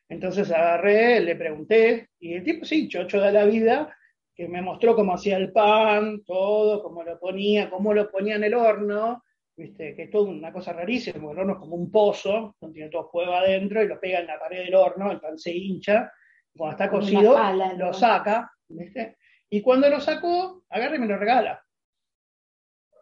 [0.10, 3.96] Entonces agarré, le pregunté, y el tipo, sí, chocho de la vida,
[4.36, 8.44] que me mostró cómo hacía el pan, todo, cómo lo ponía, cómo lo ponía en
[8.44, 9.24] el horno,
[9.56, 12.76] viste, que es toda una cosa rarísima, porque el horno es como un pozo, donde
[12.76, 15.56] tiene todo fuego adentro, y lo pega en la pared del horno, el pan se
[15.56, 16.12] hincha,
[16.54, 19.16] cuando está cocido, pala, lo saca, ¿viste?
[19.50, 21.64] Y cuando lo sacó, agarra y me lo regala.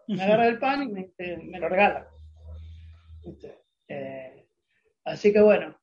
[0.08, 2.08] Me agarra el pan y me, eh, me lo regala.
[3.88, 4.46] Eh,
[5.06, 5.76] así que bueno,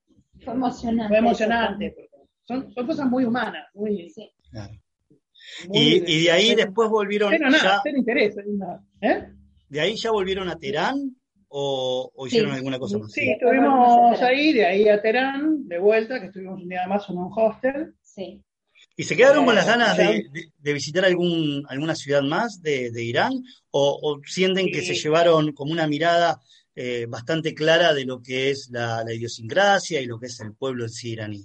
[0.45, 1.09] Fue emocionante.
[1.09, 1.91] fue emocionante.
[1.97, 2.11] porque
[2.47, 4.31] Son, son cosas muy humanas, muy, Sí.
[4.51, 4.73] Claro.
[5.69, 7.93] muy Y, y de ahí de- después volvieron Pero nada, ya,
[8.53, 8.83] nada.
[9.01, 9.29] ¿Eh?
[9.69, 11.17] de ahí ya volvieron a Teherán
[11.49, 12.37] o, o Sí.
[12.37, 13.11] hicieron alguna cosa más.
[13.13, 17.19] Sí, estuvimos ahí, de ahí a Teherán, de vuelta, que estuvimos un día más en
[17.19, 17.95] un hostel.
[18.03, 18.43] Sí.
[18.97, 22.23] ¿Y se quedaron con las Eh, ganas ya- de, de- de visitar algún, alguna ciudad
[22.23, 23.33] más de, de Irán?
[23.71, 26.41] ¿O, o sienten que se llevaron como una mirada
[26.77, 30.55] eh, bastante clara de lo que es la, la idiosincrasia y lo que es el
[30.55, 31.45] pueblo en sí iraní?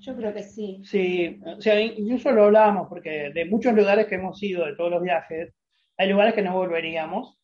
[0.00, 0.82] Yo creo que sí.
[0.84, 4.90] Sí, o sea, incluso lo hablábamos, porque de muchos lugares que hemos ido, de todos
[4.90, 5.52] los viajes,
[5.96, 7.38] hay lugares que no volveríamos,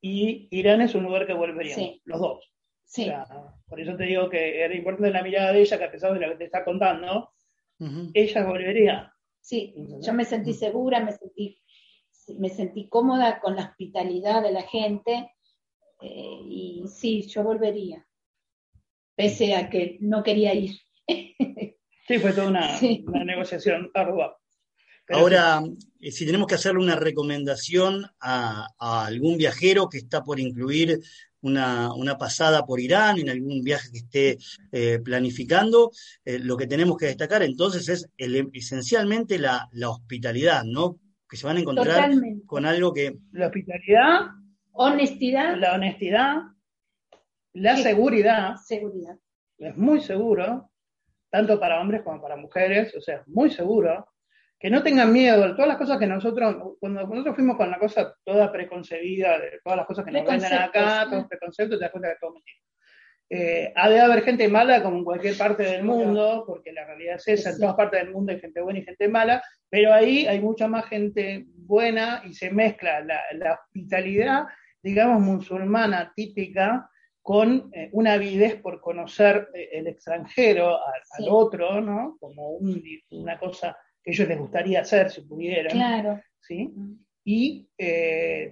[0.00, 2.02] y Irán es un lugar que volveríamos, Sí.
[2.04, 2.50] los dos.
[2.86, 3.10] Sí.
[3.66, 6.20] por eso te digo que era importante la mirada de ella, que a pesar de
[6.20, 7.30] lo que te está contando,
[8.12, 9.12] ella volvería.
[9.40, 11.60] Sí, yo me sentí segura, me sentí,
[12.38, 15.32] me sentí cómoda con la hospitalidad de la gente
[16.00, 18.06] eh, y sí, yo volvería,
[19.14, 20.78] pese a que no quería ir.
[21.08, 24.38] sí, fue toda una, una negociación ardua.
[25.10, 25.62] Ahora,
[26.00, 31.00] eh, si tenemos que hacerle una recomendación a, algún viajero que está por incluir
[31.42, 34.38] una, pasada por Irán, en algún viaje que esté
[34.72, 35.92] eh, planificando,
[36.24, 40.98] eh, lo que tenemos que destacar entonces es esencialmente la, hospitalidad, ¿no?
[41.34, 42.12] Que se van a encontrar
[42.46, 43.18] con algo que...
[43.32, 44.20] La hospitalidad.
[44.70, 45.56] Honestidad.
[45.56, 46.42] La honestidad.
[47.54, 48.54] La seguridad.
[48.64, 49.16] Seguridad.
[49.58, 50.70] Es muy seguro,
[51.30, 54.06] tanto para hombres como para mujeres, o sea, es muy seguro
[54.60, 58.14] que no tengan miedo, todas las cosas que nosotros, cuando nosotros fuimos con la cosa
[58.22, 62.10] toda preconcebida, de todas las cosas que nos venden acá, todos preconceptos, te das cuenta
[62.10, 62.60] que todo mentira.
[63.30, 67.16] Eh, ha de haber gente mala como en cualquier parte del mundo, porque la realidad
[67.16, 70.26] es esa, en todas partes del mundo hay gente buena y gente mala, pero ahí
[70.26, 74.44] hay mucha más gente buena y se mezcla la, hospitalidad,
[74.82, 76.90] digamos, musulmana típica
[77.22, 82.18] con eh, una avidez por conocer eh, el extranjero, al, otro, ¿no?
[82.20, 82.58] Como
[83.10, 85.72] una cosa que ellos les gustaría hacer si pudieran.
[85.72, 86.20] Claro.
[86.40, 86.74] ¿sí?
[87.24, 87.66] Y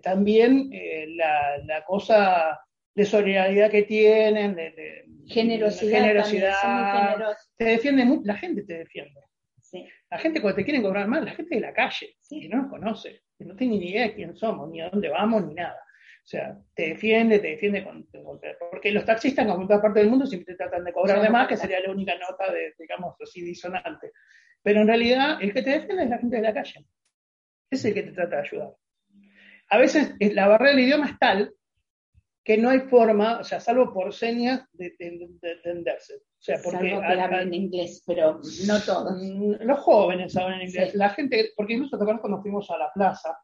[0.02, 0.70] también
[1.14, 2.58] la, cosa
[2.94, 6.00] de solidaridad que tienen, de, generosidad.
[6.00, 7.36] generosidad.
[7.56, 9.20] te defiende, la gente te defiende.
[9.58, 9.86] Sí.
[10.10, 12.70] La gente cuando te quieren cobrar más, la gente de la calle, que no nos
[12.70, 15.78] conoce, que no tiene ni idea de quién somos, ni a dónde vamos, ni nada.
[16.24, 18.06] O sea, te defiende, te defiende con,
[18.70, 21.30] porque los taxistas, como en toda parte del mundo, siempre te tratan de cobrar de
[21.30, 24.12] más, que sería la única nota de, digamos, así disonante.
[24.62, 26.86] Pero en realidad el que te defiende es la gente de la calle.
[27.70, 28.74] Es el que te trata de ayudar.
[29.68, 31.54] A veces la barrera del idioma es tal
[32.44, 36.14] que no hay forma, o sea, salvo por señas, de, entenderse.
[36.16, 39.12] O sea, porque salvo que hablan inglés, pero no todos.
[39.16, 40.94] Mm, los jóvenes hablan inglés.
[40.94, 43.38] La gente, porque incluso te acuerdas cuando fuimos a la plaza,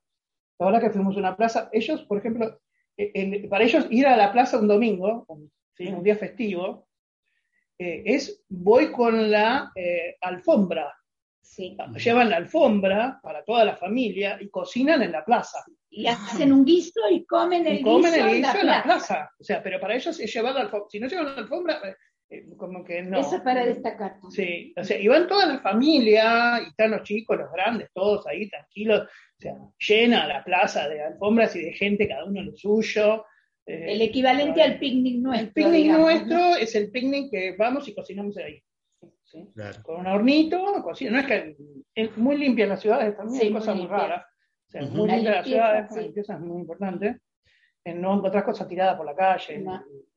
[0.59, 2.61] la verdad que fuimos a una plaza, ellos, por ejemplo,
[3.49, 6.89] para ellos ir a la plaza un domingo, un día festivo,
[7.79, 10.93] eh, es voy con la eh, alfombra
[11.57, 15.65] Llevan la alfombra para toda la familia y cocinan en la plaza.
[15.91, 19.31] Y hacen un guiso y comen el, guiso, en, la plaza.
[19.39, 20.89] O sea, pero para ellos es llevar la alfombra.
[20.91, 21.97] Si no llevan la alfombra, eh,
[22.31, 23.19] eh, como que no.
[23.19, 24.17] Eso es para destacar.
[24.31, 28.27] Sí, o sea, y van toda la familia, y están los chicos, los grandes, todos
[28.27, 29.03] ahí tranquilos.
[29.03, 33.25] O sea, llena la plaza de alfombras y de gente, cada uno lo suyo.
[33.67, 35.47] Eh, el equivalente al picnic nuestro.
[35.47, 38.63] El picnic nuestro es el picnic que vamos y cocinamos ahí.
[39.83, 41.11] Con un hornito, cocina.
[41.11, 41.57] No es que
[41.95, 44.25] es muy limpia en las ciudades también, hay cosas muy raras.
[44.69, 46.01] O sea, muy limpia las ciudades, sí.
[46.01, 47.21] limpieza es muy importante.
[47.85, 49.65] no encontrar cosas tiradas por la calle,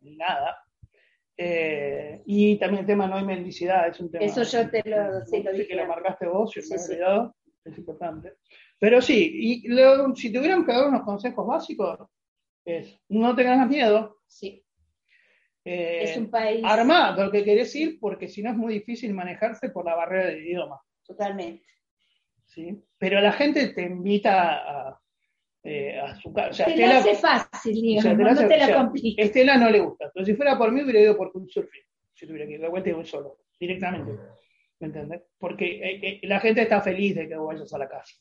[0.01, 0.57] ni, nada.
[1.38, 4.24] Eh, y también el tema no hay mendicidad, es un tema.
[4.24, 7.78] Eso yo te lo, sí, lo que lo marcaste vos, yo me he olvidado, es
[7.78, 8.34] importante.
[8.80, 11.99] Pero sí, y luego, si tuvieran que dar unos consejos básicos,
[12.66, 14.18] es no tengas miedo.
[14.28, 14.64] Sí.
[15.64, 19.14] Eh, es un país armado, lo que quiere decir, porque si no es muy difícil
[19.14, 20.82] manejarse por la barrera del idioma.
[21.05, 21.66] Totalmente.
[22.45, 22.84] ¿Sí?
[22.97, 24.99] Pero la gente te invita a,
[25.64, 26.66] eh, a su casa.
[26.66, 29.22] te la hace fácil, digamos, no te la complica.
[29.22, 30.05] Estela no le gusta.
[30.05, 31.84] Entonces, si fuera por mí, hubiera ido por surfing.
[32.14, 34.12] Si tuviera que ir, la vuelta y voy solo, directamente.
[34.80, 35.22] ¿Me entiendes?
[35.38, 38.16] Porque eh, la gente está feliz de que vos vayas a la casa.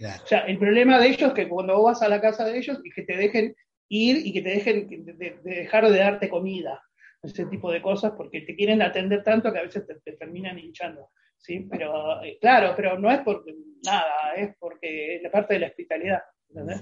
[0.00, 2.56] O sea, el problema de ellos es que cuando vos vas a la casa de
[2.56, 3.54] ellos y que te dejen
[3.90, 6.82] ir y que te dejen de, dejar de darte comida,
[7.22, 11.10] ese tipo de cosas, porque te quieren atender tanto que a veces te, terminan hinchando.
[11.36, 11.66] ¿sí?
[11.70, 15.66] Pero eh, claro, pero no es porque nada, es porque es la parte de la
[15.66, 16.20] hospitalidad,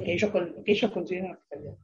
[0.04, 0.30] que, ellos,
[0.64, 1.74] que ellos consideran hospitalidad.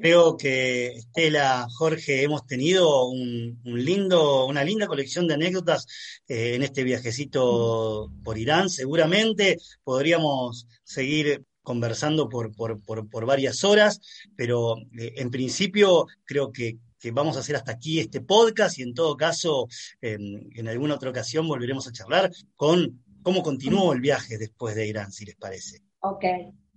[0.00, 6.62] Creo que Estela, Jorge, hemos tenido un, lindo, una linda colección de anécdotas eh, en
[6.62, 8.70] este viajecito por Irán.
[8.70, 14.00] Seguramente podríamos seguir conversando por, por, varias horas,
[14.36, 16.78] pero eh, en principio creo que,
[17.12, 19.68] vamos a hacer hasta aquí este podcast y en todo caso
[20.00, 25.12] en alguna otra ocasión volveremos a charlar con cómo continuó el viaje después de Irán,
[25.12, 25.80] si les parece.
[26.00, 26.24] Ok.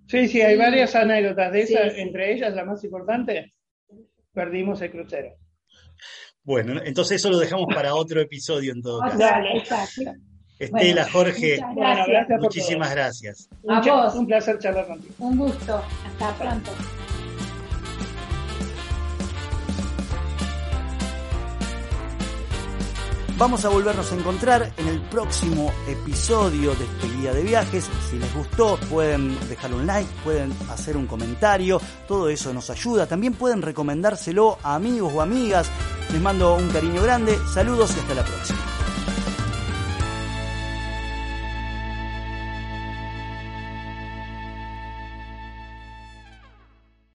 [0.07, 3.53] Sí, sí, hay varias anécdotas de esas, entre ellas la más importante,
[4.33, 5.35] perdimos el crucero.
[6.43, 9.17] Bueno, entonces eso lo dejamos para otro episodio en todo caso.
[9.17, 10.13] Dale, exacto.
[10.59, 11.59] Estela, Jorge,
[12.39, 13.49] muchísimas gracias.
[13.69, 14.15] A vos.
[14.15, 15.13] Un placer charlar contigo.
[15.19, 15.81] Un gusto.
[16.05, 16.71] Hasta pronto.
[23.37, 27.87] Vamos a volvernos a encontrar en el próximo episodio de este guía de viajes.
[28.09, 33.05] Si les gustó, pueden dejar un like, pueden hacer un comentario, todo eso nos ayuda.
[33.05, 35.69] También pueden recomendárselo a amigos o amigas.
[36.11, 38.66] Les mando un cariño grande, saludos y hasta la próxima.